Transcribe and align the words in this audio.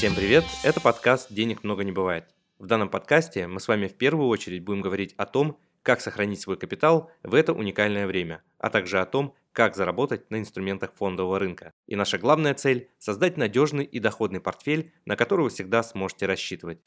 Всем 0.00 0.14
привет! 0.14 0.44
Это 0.62 0.80
подкаст 0.80 1.30
«Денег 1.30 1.62
много 1.62 1.84
не 1.84 1.92
бывает». 1.92 2.24
В 2.58 2.64
данном 2.64 2.88
подкасте 2.88 3.46
мы 3.46 3.60
с 3.60 3.68
вами 3.68 3.86
в 3.86 3.98
первую 3.98 4.28
очередь 4.28 4.64
будем 4.64 4.80
говорить 4.80 5.12
о 5.18 5.26
том, 5.26 5.58
как 5.82 6.00
сохранить 6.00 6.40
свой 6.40 6.56
капитал 6.56 7.10
в 7.22 7.34
это 7.34 7.52
уникальное 7.52 8.06
время, 8.06 8.42
а 8.56 8.70
также 8.70 8.98
о 8.98 9.04
том, 9.04 9.34
как 9.52 9.76
заработать 9.76 10.30
на 10.30 10.38
инструментах 10.38 10.94
фондового 10.94 11.38
рынка. 11.38 11.74
И 11.86 11.96
наша 11.96 12.16
главная 12.16 12.54
цель– 12.54 12.88
создать 12.98 13.36
надежный 13.36 13.84
и 13.84 13.98
доходный 13.98 14.40
портфель, 14.40 14.90
на 15.04 15.16
который 15.16 15.42
вы 15.42 15.50
всегда 15.50 15.82
сможете 15.82 16.24
рассчитывать. 16.24 16.78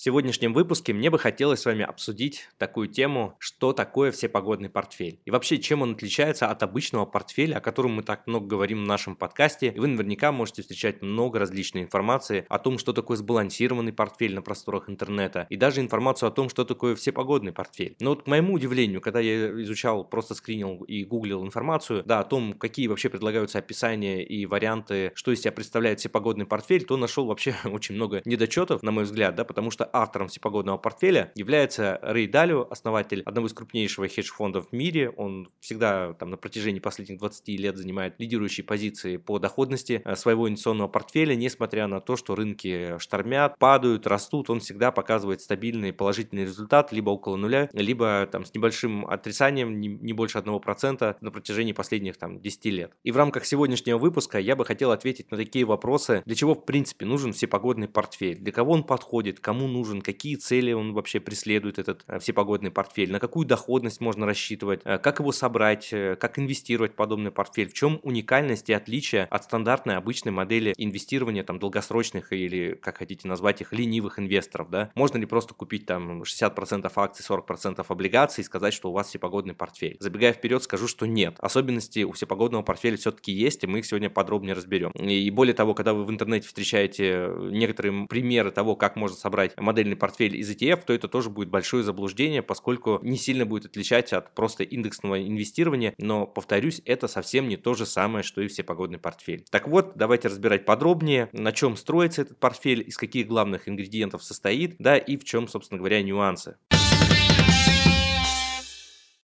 В 0.00 0.02
сегодняшнем 0.02 0.54
выпуске 0.54 0.94
мне 0.94 1.10
бы 1.10 1.18
хотелось 1.18 1.60
с 1.60 1.66
вами 1.66 1.84
обсудить 1.84 2.48
такую 2.56 2.88
тему, 2.88 3.36
что 3.38 3.74
такое 3.74 4.12
всепогодный 4.12 4.70
портфель. 4.70 5.20
И 5.26 5.30
вообще, 5.30 5.58
чем 5.58 5.82
он 5.82 5.92
отличается 5.92 6.46
от 6.46 6.62
обычного 6.62 7.04
портфеля, 7.04 7.58
о 7.58 7.60
котором 7.60 7.96
мы 7.96 8.02
так 8.02 8.26
много 8.26 8.46
говорим 8.46 8.82
в 8.82 8.86
нашем 8.86 9.14
подкасте. 9.14 9.74
И 9.76 9.78
вы 9.78 9.88
наверняка 9.88 10.32
можете 10.32 10.62
встречать 10.62 11.02
много 11.02 11.38
различной 11.38 11.82
информации 11.82 12.46
о 12.48 12.58
том, 12.58 12.78
что 12.78 12.94
такое 12.94 13.18
сбалансированный 13.18 13.92
портфель 13.92 14.34
на 14.34 14.40
просторах 14.40 14.88
интернета. 14.88 15.46
И 15.50 15.56
даже 15.56 15.82
информацию 15.82 16.28
о 16.28 16.32
том, 16.32 16.48
что 16.48 16.64
такое 16.64 16.94
всепогодный 16.94 17.52
портфель. 17.52 17.96
Но 18.00 18.14
вот 18.14 18.22
к 18.22 18.26
моему 18.26 18.54
удивлению, 18.54 19.02
когда 19.02 19.20
я 19.20 19.50
изучал, 19.64 20.04
просто 20.04 20.34
скринил 20.34 20.82
и 20.84 21.04
гуглил 21.04 21.44
информацию, 21.44 22.04
да, 22.06 22.20
о 22.20 22.24
том, 22.24 22.54
какие 22.54 22.86
вообще 22.86 23.10
предлагаются 23.10 23.58
описания 23.58 24.24
и 24.24 24.46
варианты, 24.46 25.12
что 25.14 25.30
из 25.30 25.42
себя 25.42 25.52
представляет 25.52 26.00
всепогодный 26.00 26.46
портфель, 26.46 26.86
то 26.86 26.96
нашел 26.96 27.26
вообще 27.26 27.54
очень 27.64 27.96
много 27.96 28.22
недочетов, 28.24 28.82
на 28.82 28.92
мой 28.92 29.04
взгляд, 29.04 29.34
да, 29.34 29.44
потому 29.44 29.70
что 29.70 29.89
автором 29.92 30.28
всепогодного 30.28 30.78
портфеля 30.78 31.32
является 31.34 31.98
Рэй 32.02 32.26
Далио, 32.26 32.66
основатель 32.70 33.22
одного 33.24 33.46
из 33.46 33.52
крупнейших 33.52 34.12
хедж-фондов 34.12 34.68
в 34.70 34.72
мире. 34.72 35.10
Он 35.10 35.48
всегда 35.60 36.14
там 36.14 36.30
на 36.30 36.36
протяжении 36.36 36.80
последних 36.80 37.18
20 37.18 37.48
лет 37.48 37.76
занимает 37.76 38.14
лидирующие 38.18 38.64
позиции 38.64 39.16
по 39.16 39.38
доходности 39.38 40.02
э, 40.04 40.16
своего 40.16 40.48
инвестиционного 40.48 40.88
портфеля, 40.88 41.34
несмотря 41.34 41.86
на 41.86 42.00
то, 42.00 42.16
что 42.16 42.34
рынки 42.34 42.98
штормят, 42.98 43.58
падают, 43.58 44.06
растут, 44.06 44.50
он 44.50 44.60
всегда 44.60 44.92
показывает 44.92 45.40
стабильный 45.40 45.92
положительный 45.92 46.42
результат, 46.42 46.92
либо 46.92 47.10
около 47.10 47.36
нуля, 47.36 47.68
либо 47.72 48.28
там 48.30 48.44
с 48.44 48.54
небольшим 48.54 49.06
отрицанием, 49.06 49.80
не, 49.80 50.12
больше 50.12 50.38
1% 50.38 51.16
на 51.20 51.30
протяжении 51.30 51.72
последних 51.72 52.16
там 52.16 52.40
10 52.40 52.64
лет. 52.66 52.92
И 53.02 53.12
в 53.12 53.16
рамках 53.16 53.44
сегодняшнего 53.44 53.98
выпуска 53.98 54.38
я 54.38 54.56
бы 54.56 54.64
хотел 54.64 54.90
ответить 54.92 55.30
на 55.30 55.36
такие 55.36 55.64
вопросы, 55.64 56.22
для 56.26 56.34
чего 56.34 56.54
в 56.54 56.64
принципе 56.64 57.06
нужен 57.06 57.32
всепогодный 57.32 57.88
портфель, 57.88 58.38
для 58.38 58.52
кого 58.52 58.72
он 58.72 58.84
подходит, 58.84 59.40
кому 59.40 59.66
нужен 59.66 59.79
нужен, 59.80 60.02
какие 60.02 60.36
цели 60.36 60.72
он 60.72 60.92
вообще 60.92 61.20
преследует, 61.20 61.78
этот 61.78 62.04
э, 62.06 62.18
всепогодный 62.18 62.70
портфель, 62.70 63.10
на 63.10 63.18
какую 63.18 63.46
доходность 63.46 64.00
можно 64.00 64.26
рассчитывать, 64.26 64.82
э, 64.84 64.98
как 64.98 65.20
его 65.20 65.32
собрать, 65.32 65.88
э, 65.92 66.16
как 66.16 66.38
инвестировать 66.38 66.92
в 66.92 66.94
подобный 66.96 67.30
портфель, 67.30 67.68
в 67.68 67.72
чем 67.72 67.98
уникальность 68.02 68.68
и 68.68 68.74
отличие 68.74 69.24
от 69.24 69.44
стандартной 69.44 69.96
обычной 69.96 70.32
модели 70.32 70.74
инвестирования 70.76 71.42
там 71.42 71.58
долгосрочных 71.58 72.32
или, 72.32 72.74
как 72.74 72.98
хотите 72.98 73.26
назвать 73.26 73.62
их, 73.62 73.72
ленивых 73.72 74.18
инвесторов, 74.18 74.70
да? 74.70 74.90
Можно 74.94 75.18
ли 75.18 75.26
просто 75.26 75.54
купить 75.54 75.86
там 75.86 76.22
60% 76.22 76.92
акций, 76.94 77.24
40% 77.26 77.84
облигаций 77.88 78.42
и 78.42 78.44
сказать, 78.44 78.74
что 78.74 78.90
у 78.90 78.92
вас 78.92 79.08
всепогодный 79.08 79.54
портфель? 79.54 79.96
Забегая 79.98 80.34
вперед, 80.34 80.62
скажу, 80.62 80.88
что 80.88 81.06
нет. 81.06 81.36
Особенности 81.38 82.02
у 82.02 82.12
всепогодного 82.12 82.62
портфеля 82.62 82.98
все-таки 82.98 83.32
есть, 83.32 83.64
и 83.64 83.66
мы 83.66 83.78
их 83.78 83.86
сегодня 83.86 84.10
подробнее 84.10 84.54
разберем. 84.54 84.90
И 84.90 85.30
более 85.30 85.54
того, 85.54 85.72
когда 85.74 85.94
вы 85.94 86.04
в 86.04 86.10
интернете 86.10 86.46
встречаете 86.46 87.30
некоторые 87.50 88.06
примеры 88.06 88.50
того, 88.50 88.76
как 88.76 88.96
можно 88.96 89.16
собрать 89.16 89.52
модельный 89.70 89.96
портфель 89.96 90.36
из 90.36 90.50
ETF, 90.50 90.82
то 90.84 90.92
это 90.92 91.06
тоже 91.06 91.30
будет 91.30 91.48
большое 91.48 91.84
заблуждение, 91.84 92.42
поскольку 92.42 92.98
не 93.02 93.16
сильно 93.16 93.46
будет 93.46 93.66
отличать 93.66 94.12
от 94.12 94.34
просто 94.34 94.64
индексного 94.64 95.22
инвестирования, 95.22 95.94
но, 95.96 96.26
повторюсь, 96.26 96.82
это 96.84 97.06
совсем 97.06 97.48
не 97.48 97.56
то 97.56 97.74
же 97.74 97.86
самое, 97.86 98.24
что 98.24 98.40
и 98.40 98.48
все 98.48 98.64
погодный 98.64 98.98
портфель. 98.98 99.44
Так 99.50 99.68
вот, 99.68 99.92
давайте 99.94 100.26
разбирать 100.26 100.64
подробнее, 100.64 101.28
на 101.32 101.52
чем 101.52 101.76
строится 101.76 102.22
этот 102.22 102.38
портфель, 102.38 102.82
из 102.86 102.96
каких 102.96 103.28
главных 103.28 103.68
ингредиентов 103.68 104.24
состоит, 104.24 104.74
да, 104.80 104.96
и 104.96 105.16
в 105.16 105.24
чем, 105.24 105.46
собственно 105.46 105.78
говоря, 105.78 106.02
нюансы. 106.02 106.56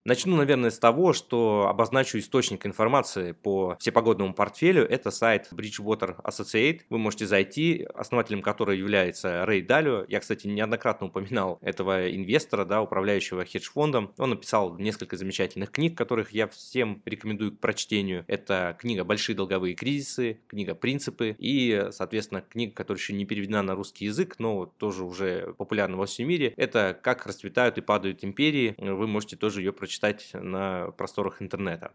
Начну, 0.06 0.36
наверное, 0.36 0.69
с 0.69 0.80
того, 0.80 1.14
что 1.14 1.68
обозначу 1.69 2.19
источник 2.19 2.66
информации 2.66 3.31
по 3.31 3.78
всепогодному 3.80 4.34
портфелю. 4.34 4.84
Это 4.84 5.12
сайт 5.12 5.47
Bridgewater 5.53 6.22
Associate. 6.24 6.81
Вы 6.90 6.97
можете 6.97 7.25
зайти, 7.25 7.88
основателем 7.96 8.41
которого 8.41 8.75
является 8.75 9.46
Рэй 9.46 9.62
Далио. 9.62 10.03
Я, 10.09 10.19
кстати, 10.19 10.46
неоднократно 10.47 11.08
упоминал 11.08 11.58
этого 11.62 12.14
инвестора, 12.14 12.66
да, 12.66 12.81
управляющего 12.81 13.46
хедж-фондом. 13.46 14.12
Он 14.18 14.31
написал 14.31 14.78
несколько 14.78 15.16
замечательных 15.16 15.72
книг, 15.72 15.97
которых 15.97 16.31
я 16.31 16.50
всем 16.50 17.02
рекомендую 17.06 17.53
к 17.53 17.59
прочтению. 17.62 18.25
Это 18.28 18.75
книга 18.78 19.06
«Большие 19.06 19.38
долговые 19.38 19.74
кризисы», 19.74 20.41
книга 20.50 20.75
«Принципы» 20.75 21.34
и, 21.40 21.88
соответственно, 21.91 22.41
книга, 22.41 22.74
которая 22.74 23.00
еще 23.00 23.14
не 23.14 23.24
переведена 23.24 23.62
на 23.62 23.74
русский 23.74 24.03
язык, 24.03 24.35
но 24.38 24.66
тоже 24.66 25.06
уже 25.06 25.53
популярна 25.58 25.96
во 25.96 26.08
всем 26.08 26.28
мире. 26.28 26.53
Это 26.58 27.00
«Как 27.02 27.25
расцветают 27.25 27.78
и 27.78 27.81
падают 27.81 28.25
империи». 28.25 28.75
Вы 28.78 29.08
можете 29.08 29.38
тоже 29.38 29.62
ее 29.62 29.72
прочитать 29.72 29.93
прочитать 29.94 30.30
на 30.34 30.92
просторах 30.98 31.42
интернета. 31.42 31.92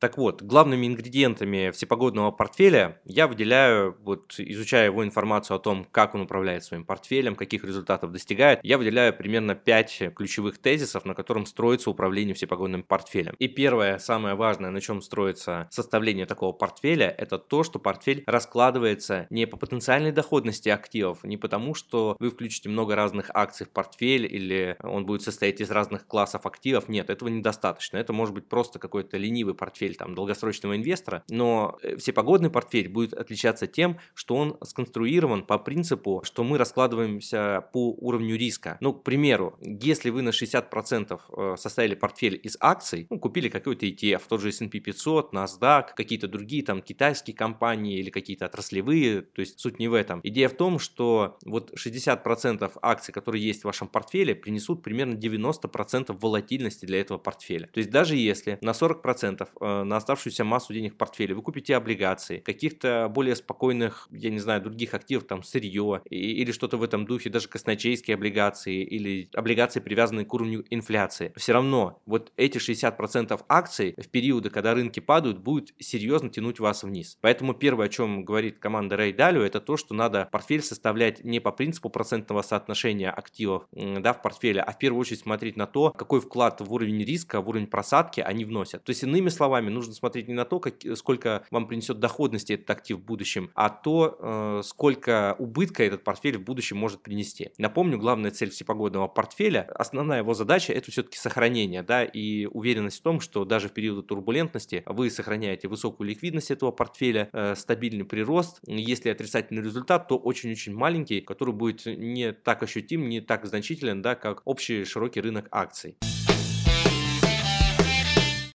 Так 0.00 0.16
вот, 0.16 0.40
главными 0.40 0.86
ингредиентами 0.86 1.70
всепогодного 1.72 2.30
портфеля 2.30 2.98
я 3.04 3.28
выделяю, 3.28 3.98
вот 4.02 4.34
изучая 4.38 4.86
его 4.86 5.04
информацию 5.04 5.58
о 5.58 5.60
том, 5.60 5.86
как 5.92 6.14
он 6.14 6.22
управляет 6.22 6.64
своим 6.64 6.86
портфелем, 6.86 7.36
каких 7.36 7.64
результатов 7.64 8.10
достигает, 8.10 8.60
я 8.62 8.78
выделяю 8.78 9.14
примерно 9.14 9.54
5 9.54 10.14
ключевых 10.16 10.56
тезисов, 10.56 11.04
на 11.04 11.14
котором 11.14 11.44
строится 11.44 11.90
управление 11.90 12.34
всепогодным 12.34 12.82
портфелем. 12.82 13.34
И 13.38 13.46
первое, 13.46 13.98
самое 13.98 14.36
важное, 14.36 14.70
на 14.70 14.80
чем 14.80 15.02
строится 15.02 15.68
составление 15.70 16.24
такого 16.24 16.52
портфеля, 16.52 17.14
это 17.18 17.36
то, 17.36 17.62
что 17.62 17.78
портфель 17.78 18.24
раскладывается 18.26 19.26
не 19.28 19.46
по 19.46 19.58
потенциальной 19.58 20.12
доходности 20.12 20.70
активов, 20.70 21.24
не 21.24 21.36
потому, 21.36 21.74
что 21.74 22.16
вы 22.18 22.30
включите 22.30 22.70
много 22.70 22.96
разных 22.96 23.30
акций 23.34 23.66
в 23.66 23.68
портфель 23.70 24.24
или 24.24 24.76
он 24.82 25.04
будет 25.04 25.20
состоять 25.20 25.60
из 25.60 25.70
разных 25.70 26.06
классов 26.06 26.46
активов. 26.46 26.88
Нет, 26.88 27.10
этого 27.10 27.28
недостаточно. 27.28 27.98
Это 27.98 28.14
может 28.14 28.34
быть 28.34 28.48
просто 28.48 28.78
какой-то 28.78 29.18
ленивый 29.18 29.54
портфель 29.54 29.89
портфель 29.90 29.96
там, 29.96 30.14
долгосрочного 30.14 30.76
инвестора, 30.76 31.22
но 31.28 31.78
э, 31.82 31.96
всепогодный 31.96 32.50
портфель 32.50 32.88
будет 32.88 33.14
отличаться 33.14 33.66
тем, 33.66 33.98
что 34.14 34.36
он 34.36 34.56
сконструирован 34.62 35.44
по 35.44 35.58
принципу, 35.58 36.22
что 36.24 36.44
мы 36.44 36.58
раскладываемся 36.58 37.64
по 37.72 37.94
уровню 37.98 38.36
риска. 38.36 38.76
Ну, 38.80 38.92
к 38.92 39.02
примеру, 39.02 39.58
если 39.60 40.10
вы 40.10 40.22
на 40.22 40.30
60% 40.30 41.20
э, 41.28 41.56
составили 41.56 41.94
портфель 41.94 42.40
из 42.42 42.56
акций, 42.60 43.06
ну, 43.10 43.18
купили 43.18 43.48
какой-то 43.48 43.86
ETF, 43.86 44.22
тот 44.28 44.40
же 44.40 44.48
S&P 44.48 44.80
500, 44.80 45.32
NASDAQ, 45.32 45.84
какие-то 45.96 46.28
другие 46.28 46.62
там 46.64 46.82
китайские 46.82 47.36
компании 47.36 47.98
или 47.98 48.10
какие-то 48.10 48.46
отраслевые, 48.46 49.22
то 49.22 49.40
есть 49.40 49.60
суть 49.60 49.78
не 49.78 49.88
в 49.88 49.94
этом. 49.94 50.20
Идея 50.22 50.48
в 50.48 50.54
том, 50.54 50.78
что 50.78 51.38
вот 51.44 51.72
60% 51.74 52.70
акций, 52.82 53.12
которые 53.12 53.44
есть 53.44 53.62
в 53.62 53.64
вашем 53.64 53.88
портфеле, 53.88 54.34
принесут 54.34 54.82
примерно 54.82 55.14
90% 55.14 56.16
волатильности 56.20 56.86
для 56.86 57.00
этого 57.00 57.18
портфеля. 57.18 57.68
То 57.72 57.78
есть 57.78 57.90
даже 57.90 58.16
если 58.16 58.58
на 58.60 58.70
40% 58.70 59.79
на 59.84 59.96
оставшуюся 59.96 60.44
массу 60.44 60.72
денег 60.72 60.94
в 60.94 60.96
портфеле. 60.96 61.34
Вы 61.34 61.42
купите 61.42 61.76
облигации, 61.76 62.38
каких-то 62.38 63.08
более 63.10 63.36
спокойных, 63.36 64.08
я 64.10 64.30
не 64.30 64.38
знаю, 64.38 64.62
других 64.62 64.94
активов, 64.94 65.24
там 65.24 65.42
сырье 65.42 66.02
или 66.08 66.52
что-то 66.52 66.76
в 66.76 66.82
этом 66.82 67.06
духе, 67.06 67.30
даже 67.30 67.48
казначейские 67.48 68.14
облигации 68.14 68.82
или 68.82 69.28
облигации, 69.34 69.80
привязанные 69.80 70.26
к 70.26 70.34
уровню 70.34 70.64
инфляции. 70.70 71.32
Все 71.36 71.52
равно 71.52 72.00
вот 72.06 72.32
эти 72.36 72.58
60% 72.58 73.40
акций 73.48 73.94
в 73.96 74.08
периоды, 74.08 74.50
когда 74.50 74.74
рынки 74.74 75.00
падают, 75.00 75.38
будут 75.38 75.72
серьезно 75.78 76.30
тянуть 76.30 76.60
вас 76.60 76.82
вниз. 76.82 77.18
Поэтому 77.20 77.54
первое, 77.54 77.86
о 77.86 77.88
чем 77.88 78.24
говорит 78.24 78.58
команда 78.58 78.96
Рэй 78.96 79.12
Далио, 79.12 79.42
это 79.42 79.60
то, 79.60 79.76
что 79.76 79.94
надо 79.94 80.28
портфель 80.30 80.62
составлять 80.62 81.24
не 81.24 81.40
по 81.40 81.52
принципу 81.52 81.90
процентного 81.90 82.42
соотношения 82.42 83.10
активов 83.10 83.66
да, 83.72 84.12
в 84.12 84.22
портфеле, 84.22 84.60
а 84.60 84.72
в 84.72 84.78
первую 84.78 85.00
очередь 85.00 85.20
смотреть 85.20 85.56
на 85.56 85.66
то, 85.66 85.90
какой 85.90 86.20
вклад 86.20 86.60
в 86.60 86.72
уровень 86.72 87.04
риска, 87.04 87.40
в 87.40 87.48
уровень 87.48 87.66
просадки 87.66 88.20
они 88.20 88.44
вносят. 88.44 88.84
То 88.84 88.90
есть, 88.90 89.02
иными 89.02 89.28
словами, 89.28 89.69
нужно 89.70 89.94
смотреть 89.94 90.28
не 90.28 90.34
на 90.34 90.44
то, 90.44 90.60
как, 90.60 90.74
сколько 90.94 91.44
вам 91.50 91.66
принесет 91.66 91.98
доходности 91.98 92.54
этот 92.54 92.70
актив 92.70 92.98
в 92.98 93.04
будущем, 93.04 93.50
а 93.54 93.70
то, 93.70 94.16
э, 94.18 94.62
сколько 94.64 95.36
убытка 95.38 95.84
этот 95.84 96.04
портфель 96.04 96.38
в 96.38 96.42
будущем 96.42 96.76
может 96.76 97.02
принести. 97.02 97.52
Напомню, 97.58 97.98
главная 97.98 98.30
цель 98.30 98.50
всепогодного 98.50 99.08
портфеля, 99.08 99.68
основная 99.74 100.18
его 100.18 100.34
задача 100.34 100.72
это 100.72 100.90
все-таки 100.90 101.18
сохранение, 101.18 101.82
да, 101.82 102.04
и 102.04 102.46
уверенность 102.46 102.98
в 102.98 103.02
том, 103.02 103.20
что 103.20 103.44
даже 103.44 103.68
в 103.68 103.72
периоды 103.72 104.02
турбулентности 104.02 104.82
вы 104.86 105.10
сохраняете 105.10 105.68
высокую 105.68 106.08
ликвидность 106.08 106.50
этого 106.50 106.70
портфеля, 106.70 107.28
э, 107.32 107.54
стабильный 107.54 108.04
прирост. 108.04 108.60
Если 108.66 109.08
отрицательный 109.08 109.62
результат, 109.62 110.08
то 110.08 110.16
очень-очень 110.16 110.74
маленький, 110.74 111.20
который 111.20 111.54
будет 111.54 111.86
не 111.86 112.32
так 112.32 112.62
ощутим, 112.62 113.08
не 113.08 113.20
так 113.20 113.46
значителен, 113.46 114.02
да, 114.02 114.14
как 114.14 114.42
общий 114.44 114.84
широкий 114.84 115.20
рынок 115.20 115.46
акций. 115.50 115.96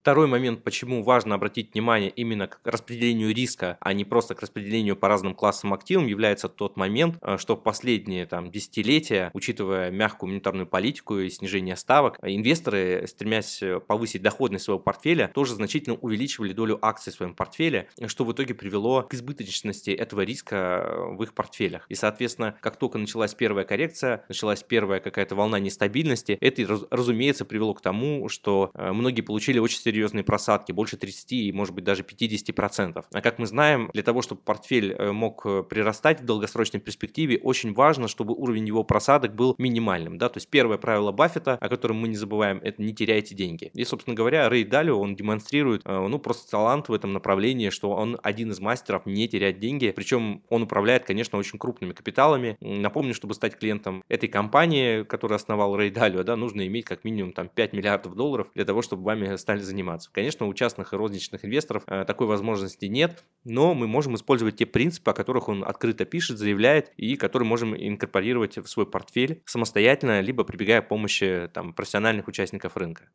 Второй 0.05 0.27
момент, 0.27 0.63
почему 0.63 1.01
важно 1.01 1.33
обратить 1.33 1.73
внимание 1.73 2.11
именно 2.11 2.45
к 2.45 2.59
распределению 2.63 3.33
риска, 3.33 3.75
а 3.79 3.91
не 3.91 4.05
просто 4.05 4.35
к 4.35 4.41
распределению 4.43 4.95
по 4.95 5.07
разным 5.07 5.33
классам 5.33 5.73
активов, 5.73 6.05
является 6.05 6.47
тот 6.47 6.77
момент, 6.77 7.17
э, 7.23 7.37
что 7.39 7.55
в 7.55 7.63
последние 7.63 8.27
там, 8.27 8.51
десятилетия, 8.51 9.31
учитывая 9.33 9.89
мягкую 9.89 10.29
монетарную 10.29 10.67
политику 10.67 11.17
и 11.17 11.27
снижение 11.31 11.75
ставок, 11.75 12.19
инвесторы, 12.21 13.07
стремясь 13.07 13.63
повысить 13.87 14.21
доходность 14.21 14.65
своего 14.65 14.79
портфеля, 14.79 15.31
тоже 15.33 15.55
значительно 15.55 15.95
увеличивали 15.95 16.53
долю 16.53 16.77
акций 16.83 17.11
в 17.11 17.15
своем 17.15 17.33
портфеле, 17.33 17.89
что 18.05 18.25
в 18.25 18.31
итоге 18.31 18.53
привело 18.53 19.01
к 19.01 19.15
избыточности 19.15 19.89
этого 19.89 20.21
риска 20.21 20.87
в 21.13 21.23
их 21.23 21.33
портфелях. 21.33 21.87
И, 21.89 21.95
соответственно, 21.95 22.55
как 22.61 22.77
только 22.77 22.99
началась 22.99 23.33
первая 23.33 23.65
коррекция, 23.65 24.23
началась 24.29 24.61
первая 24.61 24.99
какая-то 24.99 25.33
волна 25.33 25.57
нестабильности, 25.57 26.37
это, 26.39 26.87
разумеется, 26.91 27.43
привело 27.43 27.73
к 27.73 27.81
тому, 27.81 28.29
что 28.29 28.69
э, 28.75 28.91
многие 28.91 29.21
получили 29.21 29.57
очень 29.57 29.79
серьезные 29.79 29.94
просадки, 30.25 30.71
больше 30.71 30.97
30 30.97 31.31
и, 31.31 31.51
может 31.51 31.73
быть, 31.73 31.83
даже 31.83 32.03
50%. 32.03 33.05
А 33.11 33.21
как 33.21 33.39
мы 33.39 33.45
знаем, 33.45 33.89
для 33.93 34.03
того, 34.03 34.21
чтобы 34.21 34.41
портфель 34.41 34.93
э, 34.93 35.11
мог 35.11 35.45
э, 35.45 35.63
прирастать 35.63 36.21
в 36.21 36.25
долгосрочной 36.25 36.79
перспективе, 36.79 37.39
очень 37.41 37.73
важно, 37.73 38.07
чтобы 38.07 38.33
уровень 38.33 38.67
его 38.67 38.83
просадок 38.83 39.35
был 39.35 39.55
минимальным. 39.57 40.17
Да? 40.17 40.29
То 40.29 40.37
есть 40.37 40.49
первое 40.49 40.77
правило 40.77 41.11
Баффета, 41.11 41.57
о 41.59 41.69
котором 41.69 41.97
мы 41.97 42.07
не 42.07 42.15
забываем, 42.15 42.59
это 42.63 42.81
не 42.81 42.93
теряйте 42.93 43.35
деньги. 43.35 43.71
И, 43.73 43.83
собственно 43.83 44.15
говоря, 44.15 44.49
Рэй 44.49 44.63
Далио, 44.63 44.99
он 44.99 45.15
демонстрирует, 45.15 45.83
ну, 45.85 46.19
просто 46.19 46.49
талант 46.49 46.89
в 46.89 46.93
этом 46.93 47.13
направлении, 47.13 47.69
что 47.69 47.91
он 47.91 48.19
один 48.23 48.51
из 48.51 48.59
мастеров 48.59 49.05
не 49.05 49.27
терять 49.27 49.59
деньги, 49.59 49.93
причем 49.95 50.43
он 50.49 50.63
управляет, 50.63 51.05
конечно, 51.05 51.37
очень 51.37 51.59
крупными 51.59 51.93
капиталами. 51.93 52.57
Напомню, 52.59 53.13
чтобы 53.13 53.33
стать 53.33 53.57
клиентом 53.57 54.03
этой 54.09 54.29
компании, 54.29 55.03
которую 55.03 55.35
основал 55.35 55.75
Рэй 55.75 55.91
Далио, 55.91 56.23
да, 56.23 56.35
нужно 56.35 56.65
иметь 56.67 56.85
как 56.85 57.03
минимум 57.03 57.33
там 57.33 57.49
5 57.49 57.73
миллиардов 57.73 58.15
долларов 58.15 58.47
для 58.55 58.65
того, 58.65 58.81
чтобы 58.81 59.03
вами 59.03 59.35
стали 59.35 59.59
заниматься. 59.59 59.84
Конечно, 60.11 60.47
у 60.47 60.53
частных 60.53 60.93
и 60.93 60.95
розничных 60.95 61.45
инвесторов 61.45 61.83
э, 61.87 62.05
такой 62.05 62.27
возможности 62.27 62.85
нет, 62.85 63.23
но 63.43 63.73
мы 63.73 63.87
можем 63.87 64.15
использовать 64.15 64.57
те 64.57 64.65
принципы, 64.65 65.11
о 65.11 65.13
которых 65.13 65.49
он 65.49 65.63
открыто 65.63 66.05
пишет, 66.05 66.37
заявляет, 66.37 66.91
и 66.97 67.15
которые 67.15 67.47
можем 67.47 67.75
инкорпорировать 67.75 68.57
в 68.57 68.67
свой 68.67 68.85
портфель 68.85 69.41
самостоятельно, 69.45 70.21
либо 70.21 70.43
прибегая 70.43 70.81
к 70.81 70.87
помощи 70.87 71.49
там, 71.53 71.73
профессиональных 71.73 72.27
участников 72.27 72.75
рынка. 72.77 73.09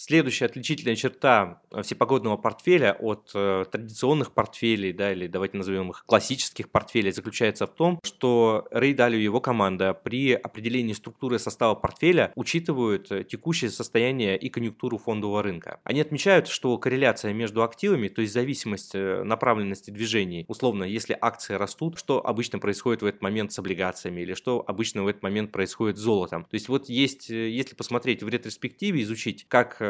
Следующая 0.00 0.44
отличительная 0.44 0.94
черта 0.94 1.60
э, 1.72 1.82
всепогодного 1.82 2.36
портфеля 2.36 2.96
от 3.00 3.32
э, 3.34 3.64
традиционных 3.68 4.30
портфелей, 4.30 4.92
да, 4.92 5.10
или 5.12 5.26
давайте 5.26 5.56
назовем 5.56 5.90
их 5.90 6.04
классических 6.06 6.70
портфелей, 6.70 7.10
заключается 7.10 7.66
в 7.66 7.74
том, 7.74 7.98
что 8.04 8.68
Рэй 8.70 8.94
Далью 8.94 9.18
и 9.18 9.24
его 9.24 9.40
команда 9.40 9.94
при 9.94 10.34
определении 10.34 10.92
структуры 10.92 11.40
состава 11.40 11.74
портфеля 11.74 12.30
учитывают 12.36 13.10
э, 13.10 13.24
текущее 13.24 13.72
состояние 13.72 14.38
и 14.38 14.48
конъюнктуру 14.50 14.98
фондового 14.98 15.42
рынка. 15.42 15.80
Они 15.82 16.00
отмечают, 16.00 16.46
что 16.46 16.78
корреляция 16.78 17.32
между 17.32 17.64
активами, 17.64 18.06
то 18.06 18.20
есть 18.20 18.32
зависимость 18.32 18.94
э, 18.94 19.24
направленности 19.24 19.90
движений, 19.90 20.44
условно, 20.46 20.84
если 20.84 21.18
акции 21.20 21.54
растут, 21.54 21.98
что 21.98 22.24
обычно 22.24 22.60
происходит 22.60 23.02
в 23.02 23.06
этот 23.06 23.20
момент 23.20 23.50
с 23.50 23.58
облигациями 23.58 24.20
или 24.20 24.34
что 24.34 24.62
обычно 24.64 25.02
в 25.02 25.08
этот 25.08 25.24
момент 25.24 25.50
происходит 25.50 25.96
с 25.98 26.02
золотом. 26.02 26.44
То 26.44 26.54
есть 26.54 26.68
вот 26.68 26.88
есть, 26.88 27.30
если 27.30 27.74
посмотреть 27.74 28.22
в 28.22 28.28
ретроспективе, 28.28 29.02
изучить, 29.02 29.44
как 29.48 29.87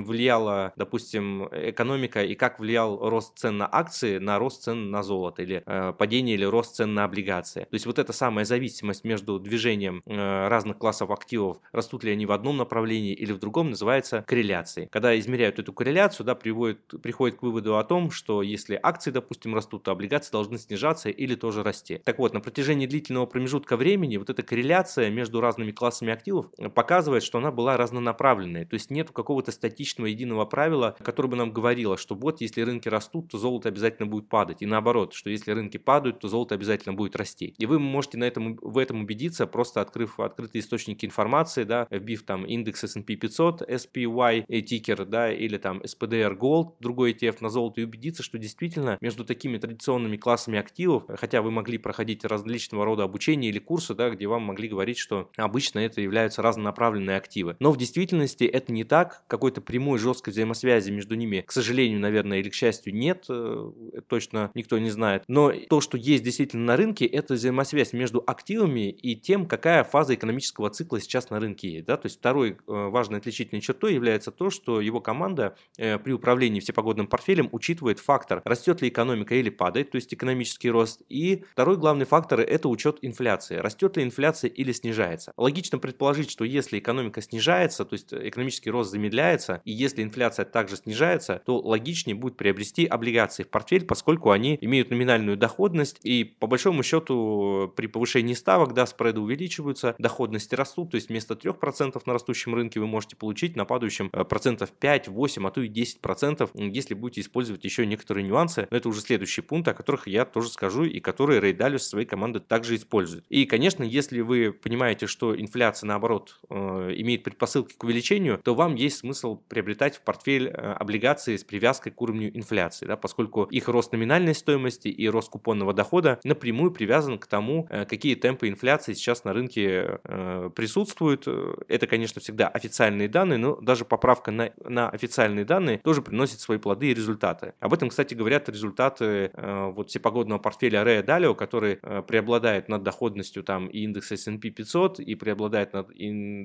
влияла, 0.00 0.72
допустим, 0.76 1.48
экономика 1.52 2.22
и 2.22 2.34
как 2.34 2.58
влиял 2.60 3.08
рост 3.08 3.38
цен 3.38 3.58
на 3.58 3.68
акции 3.70 4.18
на 4.18 4.38
рост 4.38 4.62
цен 4.62 4.90
на 4.90 5.02
золото 5.02 5.42
или 5.42 5.62
э, 5.64 5.92
падение 5.96 6.34
или 6.34 6.44
рост 6.44 6.76
цен 6.76 6.94
на 6.94 7.04
облигации. 7.04 7.62
То 7.62 7.74
есть 7.74 7.86
вот 7.86 7.98
эта 7.98 8.12
самая 8.12 8.44
зависимость 8.44 9.04
между 9.04 9.38
движением 9.38 10.02
э, 10.06 10.48
разных 10.48 10.78
классов 10.78 11.10
активов, 11.10 11.58
растут 11.72 12.04
ли 12.04 12.12
они 12.12 12.26
в 12.26 12.32
одном 12.32 12.56
направлении 12.56 13.14
или 13.14 13.32
в 13.32 13.38
другом, 13.38 13.70
называется 13.70 14.24
корреляцией. 14.26 14.88
Когда 14.88 15.18
измеряют 15.18 15.58
эту 15.58 15.72
корреляцию, 15.72 16.26
да, 16.26 16.34
приводит, 16.34 16.80
приходит 17.02 17.38
к 17.38 17.42
выводу 17.42 17.78
о 17.78 17.84
том, 17.84 18.10
что 18.10 18.42
если 18.42 18.78
акции, 18.82 19.10
допустим, 19.10 19.54
растут, 19.54 19.84
то 19.84 19.92
облигации 19.92 20.32
должны 20.32 20.58
снижаться 20.58 21.08
или 21.08 21.34
тоже 21.34 21.62
расти. 21.62 22.00
Так 22.04 22.18
вот, 22.18 22.34
на 22.34 22.40
протяжении 22.40 22.86
длительного 22.86 23.26
промежутка 23.26 23.76
времени 23.76 24.16
вот 24.16 24.30
эта 24.30 24.42
корреляция 24.42 25.10
между 25.10 25.40
разными 25.40 25.70
классами 25.70 26.12
активов 26.12 26.46
показывает, 26.74 27.22
что 27.22 27.38
она 27.38 27.50
была 27.50 27.76
разнонаправленной, 27.76 28.64
то 28.64 28.74
есть 28.74 28.90
нет 28.90 29.10
какого-то 29.10 29.37
какого-то 29.38 29.52
статичного 29.52 30.08
единого 30.08 30.44
правила, 30.46 30.96
которое 31.00 31.28
бы 31.28 31.36
нам 31.36 31.52
говорило, 31.52 31.96
что 31.96 32.16
вот 32.16 32.40
если 32.40 32.62
рынки 32.62 32.88
растут, 32.88 33.30
то 33.30 33.38
золото 33.38 33.68
обязательно 33.68 34.08
будет 34.08 34.28
падать. 34.28 34.62
И 34.62 34.66
наоборот, 34.66 35.14
что 35.14 35.30
если 35.30 35.52
рынки 35.52 35.76
падают, 35.76 36.18
то 36.18 36.28
золото 36.28 36.56
обязательно 36.56 36.94
будет 36.94 37.14
расти. 37.14 37.54
И 37.56 37.66
вы 37.66 37.78
можете 37.78 38.18
на 38.18 38.24
этом, 38.24 38.56
в 38.60 38.78
этом 38.78 39.02
убедиться, 39.02 39.46
просто 39.46 39.80
открыв 39.80 40.18
открытые 40.18 40.60
источники 40.60 41.06
информации, 41.06 41.62
да, 41.62 41.86
вбив 41.90 42.24
там 42.24 42.46
индекс 42.46 42.82
S&P 42.82 43.14
500, 43.14 43.62
SPY, 43.62 44.62
тикер, 44.62 45.04
да, 45.04 45.32
или 45.32 45.56
там 45.56 45.82
SPDR 45.82 46.36
Gold, 46.36 46.72
другой 46.80 47.12
ETF 47.12 47.36
на 47.40 47.48
золото, 47.48 47.80
и 47.80 47.84
убедиться, 47.84 48.24
что 48.24 48.38
действительно 48.38 48.98
между 49.00 49.24
такими 49.24 49.58
традиционными 49.58 50.16
классами 50.16 50.58
активов, 50.58 51.04
хотя 51.16 51.42
вы 51.42 51.52
могли 51.52 51.78
проходить 51.78 52.24
различного 52.24 52.84
рода 52.84 53.04
обучения 53.04 53.50
или 53.50 53.60
курсы, 53.60 53.94
да, 53.94 54.10
где 54.10 54.26
вам 54.26 54.42
могли 54.42 54.68
говорить, 54.68 54.98
что 54.98 55.30
обычно 55.36 55.78
это 55.78 56.00
являются 56.00 56.42
разнонаправленные 56.42 57.16
активы. 57.16 57.56
Но 57.60 57.70
в 57.70 57.76
действительности 57.76 58.44
это 58.44 58.72
не 58.72 58.82
так, 58.84 59.22
какой-то 59.28 59.60
прямой 59.60 59.98
жесткой 59.98 60.32
взаимосвязи 60.32 60.90
между 60.90 61.14
ними, 61.14 61.44
к 61.46 61.52
сожалению, 61.52 62.00
наверное, 62.00 62.38
или 62.38 62.48
к 62.48 62.54
счастью, 62.54 62.94
нет, 62.94 63.26
э, 63.28 63.70
точно 64.08 64.50
никто 64.54 64.78
не 64.78 64.90
знает. 64.90 65.24
Но 65.28 65.52
то, 65.68 65.80
что 65.80 65.96
есть 65.96 66.24
действительно 66.24 66.64
на 66.64 66.76
рынке, 66.76 67.06
это 67.06 67.34
взаимосвязь 67.34 67.92
между 67.92 68.22
активами 68.26 68.90
и 68.90 69.14
тем, 69.14 69.46
какая 69.46 69.84
фаза 69.84 70.14
экономического 70.14 70.70
цикла 70.70 71.00
сейчас 71.00 71.30
на 71.30 71.38
рынке 71.38 71.68
есть. 71.68 71.86
Да? 71.86 71.96
То 71.96 72.06
есть 72.06 72.18
второй 72.18 72.52
э, 72.52 72.56
важной 72.66 73.18
отличительной 73.18 73.60
чертой 73.60 73.94
является 73.94 74.30
то, 74.30 74.50
что 74.50 74.80
его 74.80 75.00
команда 75.00 75.56
э, 75.76 75.98
при 75.98 76.12
управлении 76.12 76.60
всепогодным 76.60 77.06
портфелем 77.06 77.48
учитывает 77.52 77.98
фактор, 77.98 78.40
растет 78.44 78.80
ли 78.82 78.88
экономика 78.88 79.34
или 79.34 79.50
падает, 79.50 79.90
то 79.90 79.96
есть 79.96 80.12
экономический 80.12 80.70
рост. 80.70 81.02
И 81.08 81.44
второй 81.52 81.76
главный 81.76 82.06
фактор– 82.06 82.40
это 82.40 82.68
учет 82.68 82.98
инфляции. 83.02 83.56
Растет 83.56 83.96
ли 83.96 84.02
инфляция 84.02 84.48
или 84.48 84.72
снижается. 84.72 85.32
Логично 85.36 85.78
предположить, 85.78 86.30
что 86.30 86.44
если 86.44 86.78
экономика 86.78 87.20
снижается, 87.20 87.84
то 87.84 87.94
есть 87.94 88.12
экономический 88.12 88.70
рост 88.70 88.90
замедляется, 88.90 89.17
снижается, 89.18 89.60
и 89.64 89.72
если 89.72 90.02
инфляция 90.02 90.44
также 90.44 90.76
снижается, 90.76 91.42
то 91.44 91.58
логичнее 91.58 92.14
будет 92.14 92.36
приобрести 92.36 92.86
облигации 92.86 93.42
в 93.42 93.48
портфель, 93.48 93.84
поскольку 93.84 94.30
они 94.30 94.56
имеют 94.60 94.90
номинальную 94.90 95.36
доходность, 95.36 95.98
и 96.04 96.22
по 96.24 96.46
большому 96.46 96.84
счету 96.84 97.72
при 97.76 97.88
повышении 97.88 98.34
ставок, 98.34 98.74
да, 98.74 98.86
спреды 98.86 99.20
увеличиваются, 99.20 99.96
доходности 99.98 100.54
растут, 100.54 100.92
то 100.92 100.94
есть 100.96 101.08
вместо 101.08 101.34
3% 101.34 102.00
на 102.06 102.12
растущем 102.12 102.54
рынке 102.54 102.78
вы 102.78 102.86
можете 102.86 103.16
получить 103.16 103.56
на 103.56 103.64
падающем 103.64 104.08
э, 104.12 104.24
процентов 104.24 104.70
5, 104.70 105.08
8, 105.08 105.46
а 105.46 105.50
то 105.50 105.60
и 105.62 105.68
10%, 105.68 106.70
если 106.72 106.94
будете 106.94 107.20
использовать 107.20 107.64
еще 107.64 107.86
некоторые 107.86 108.24
нюансы, 108.24 108.68
но 108.70 108.76
это 108.76 108.88
уже 108.88 109.00
следующий 109.00 109.42
пункт, 109.42 109.68
о 109.68 109.74
которых 109.74 110.06
я 110.06 110.24
тоже 110.24 110.48
скажу, 110.48 110.84
и 110.84 111.00
которые 111.00 111.40
Рэй 111.40 111.56
со 111.58 111.78
своей 111.78 112.06
командой 112.06 112.40
также 112.40 112.76
использует. 112.76 113.24
И, 113.28 113.46
конечно, 113.46 113.82
если 113.82 114.20
вы 114.20 114.52
понимаете, 114.52 115.06
что 115.06 115.38
инфляция, 115.38 115.88
наоборот, 115.88 116.38
э, 116.48 116.92
имеет 116.98 117.24
предпосылки 117.24 117.74
к 117.74 117.82
увеличению, 117.82 118.38
то 118.38 118.54
вам 118.54 118.76
есть 118.76 118.98
смысл 118.98 119.07
смысл 119.08 119.40
приобретать 119.48 119.96
в 119.96 120.02
портфель 120.02 120.48
э, 120.48 120.52
облигации 120.52 121.36
с 121.36 121.44
привязкой 121.44 121.92
к 121.92 122.02
уровню 122.02 122.36
инфляции, 122.36 122.84
да, 122.84 122.96
поскольку 122.96 123.44
их 123.44 123.66
рост 123.68 123.92
номинальной 123.92 124.34
стоимости 124.34 124.88
и 124.88 125.08
рост 125.08 125.30
купонного 125.30 125.72
дохода 125.72 126.20
напрямую 126.24 126.72
привязан 126.72 127.18
к 127.18 127.26
тому, 127.26 127.66
э, 127.70 127.86
какие 127.86 128.14
темпы 128.16 128.48
инфляции 128.48 128.92
сейчас 128.92 129.24
на 129.24 129.32
рынке 129.32 129.98
э, 130.04 130.50
присутствуют. 130.54 131.26
Это, 131.68 131.86
конечно, 131.86 132.20
всегда 132.20 132.48
официальные 132.48 133.08
данные, 133.08 133.38
но 133.38 133.56
даже 133.56 133.86
поправка 133.86 134.30
на, 134.30 134.50
на 134.62 134.90
официальные 134.90 135.46
данные 135.46 135.78
тоже 135.78 136.02
приносит 136.02 136.40
свои 136.40 136.58
плоды 136.58 136.90
и 136.90 136.94
результаты. 136.94 137.54
Об 137.60 137.72
этом, 137.72 137.88
кстати, 137.88 138.14
говорят 138.14 138.48
результаты 138.48 139.30
вот 139.34 139.90
всепогодного 139.90 140.38
портфеля 140.38 140.84
Рэя 140.84 141.02
Далио, 141.02 141.34
который 141.34 141.76
преобладает 141.76 142.68
над 142.68 142.82
доходностью 142.82 143.42
там 143.42 143.68
и 143.68 143.80
индекса 143.80 144.14
S&P 144.14 144.50
500, 144.50 145.00
и 145.00 145.14
преобладает 145.14 145.72
над 145.72 145.88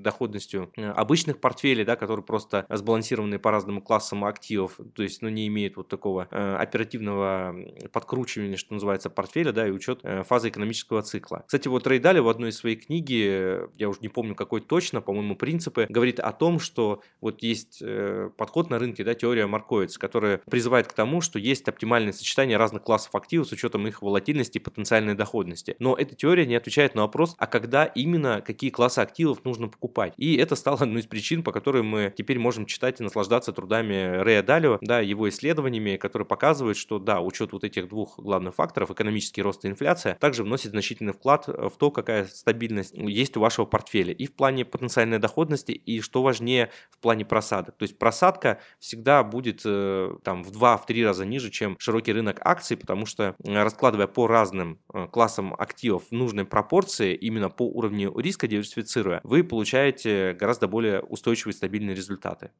доходностью 0.02 0.72
обычных 0.78 1.40
портфелей, 1.40 1.86
да, 1.86 1.96
которые 1.96 2.24
просто 2.24 2.53
сбалансированные 2.70 3.40
по 3.40 3.52
разным 3.52 3.82
классам 3.82 4.26
активов, 4.26 4.80
то 4.96 5.04
есть, 5.04 5.22
ну, 5.22 5.30
не 5.30 5.48
имеет 5.48 5.78
вот 5.78 5.88
такого 5.88 6.28
э, 6.30 6.56
оперативного 6.56 7.56
подкручивания, 7.92 8.58
что 8.58 8.74
называется, 8.74 9.10
портфеля, 9.10 9.52
да, 9.52 9.68
и 9.68 9.72
учет 9.72 10.00
э, 10.04 10.24
фазы 10.24 10.50
экономического 10.50 11.02
цикла. 11.02 11.44
Кстати, 11.46 11.68
вот 11.68 11.88
Рэй 11.88 12.00
в 12.04 12.30
одной 12.30 12.50
из 12.50 12.58
своей 12.58 12.76
книги, 12.76 13.60
я 13.78 13.90
уже 13.90 14.00
не 14.02 14.10
помню 14.10 14.36
какой 14.36 14.62
точно, 14.62 15.02
по-моему, 15.02 15.36
принципы, 15.36 15.88
говорит 15.90 16.20
о 16.20 16.32
том, 16.32 16.60
что 16.60 17.02
вот 17.22 17.42
есть 17.42 17.80
э, 17.82 18.30
подход 18.38 18.70
на 18.70 18.80
рынке, 18.80 19.04
да, 19.04 19.14
теория 19.14 19.48
Марковиц, 19.48 19.98
которая 19.98 20.42
призывает 20.50 20.88
к 20.88 20.94
тому, 20.94 21.22
что 21.22 21.40
есть 21.40 21.68
оптимальное 21.68 22.14
сочетание 22.14 22.58
разных 22.58 22.84
классов 22.84 23.16
активов 23.16 23.48
с 23.48 23.52
учетом 23.52 23.88
их 23.88 24.02
волатильности 24.02 24.58
и 24.58 24.62
потенциальной 24.62 25.16
доходности. 25.16 25.76
Но 25.80 25.96
эта 25.96 26.16
теория 26.16 26.46
не 26.46 26.56
отвечает 26.56 26.96
на 26.96 27.02
вопрос, 27.04 27.36
а 27.38 27.48
когда 27.48 27.86
именно 27.86 28.42
какие 28.42 28.70
классы 28.70 29.00
активов 29.00 29.44
нужно 29.46 29.68
покупать. 29.68 30.14
И 30.18 30.36
это 30.36 30.56
стало 30.56 30.80
одной 30.80 31.02
из 31.02 31.08
причин, 31.08 31.44
по 31.44 31.52
которой 31.52 31.84
мы 31.84 32.14
теперь 32.16 32.40
можем 32.44 32.66
читать 32.66 33.00
и 33.00 33.04
наслаждаться 33.04 33.54
трудами 33.54 34.18
Рэя 34.22 34.44
Далио, 34.44 34.78
да, 34.82 35.00
его 35.00 35.30
исследованиями, 35.30 35.96
которые 35.98 36.28
показывают, 36.28 36.78
что, 36.78 37.00
да, 37.00 37.22
учет 37.22 37.54
вот 37.54 37.64
этих 37.64 37.88
двух 37.88 38.20
главных 38.20 38.54
факторов, 38.56 38.92
экономический 38.92 39.42
рост 39.42 39.64
и 39.66 39.70
инфляция, 39.70 40.16
также 40.16 40.44
вносит 40.44 40.72
значительный 40.72 41.14
вклад 41.14 41.48
в 41.48 41.72
то, 41.78 41.90
какая 41.90 42.26
стабильность 42.26 42.94
есть 42.94 43.38
у 43.38 43.40
вашего 43.40 43.66
портфеля 43.66 44.14
и 44.14 44.26
в 44.28 44.34
плане 44.34 44.66
потенциальной 44.66 45.20
доходности, 45.20 45.72
и, 45.72 46.02
что 46.02 46.22
важнее, 46.22 46.70
в 46.92 47.00
плане 47.00 47.26
просадок. 47.26 47.78
То 47.78 47.84
есть 47.84 47.98
просадка 47.98 48.60
всегда 48.80 49.24
будет 49.24 49.62
э, 49.66 50.18
там 50.24 50.44
в 50.44 50.52
2-3 50.52 51.06
раза 51.06 51.26
ниже, 51.26 51.50
чем 51.50 51.78
широкий 51.80 52.12
рынок 52.12 52.40
акций, 52.42 52.76
потому 52.76 53.06
что 53.06 53.36
раскладывая 53.44 54.08
по 54.08 54.28
разным 54.28 54.80
э, 54.94 55.08
классам 55.08 55.54
активов 55.54 56.04
в 56.10 56.12
нужной 56.12 56.46
пропорции, 56.46 57.16
именно 57.16 57.50
по 57.50 57.64
уровню 57.64 58.14
риска 58.18 58.48
диверсифицируя, 58.48 59.22
вы 59.24 59.44
получаете 59.44 60.34
гораздо 60.34 60.68
более 60.68 61.02
устойчивые 61.02 61.54
и 61.54 61.58
стабильные 61.58 61.96
результаты. 62.34 62.52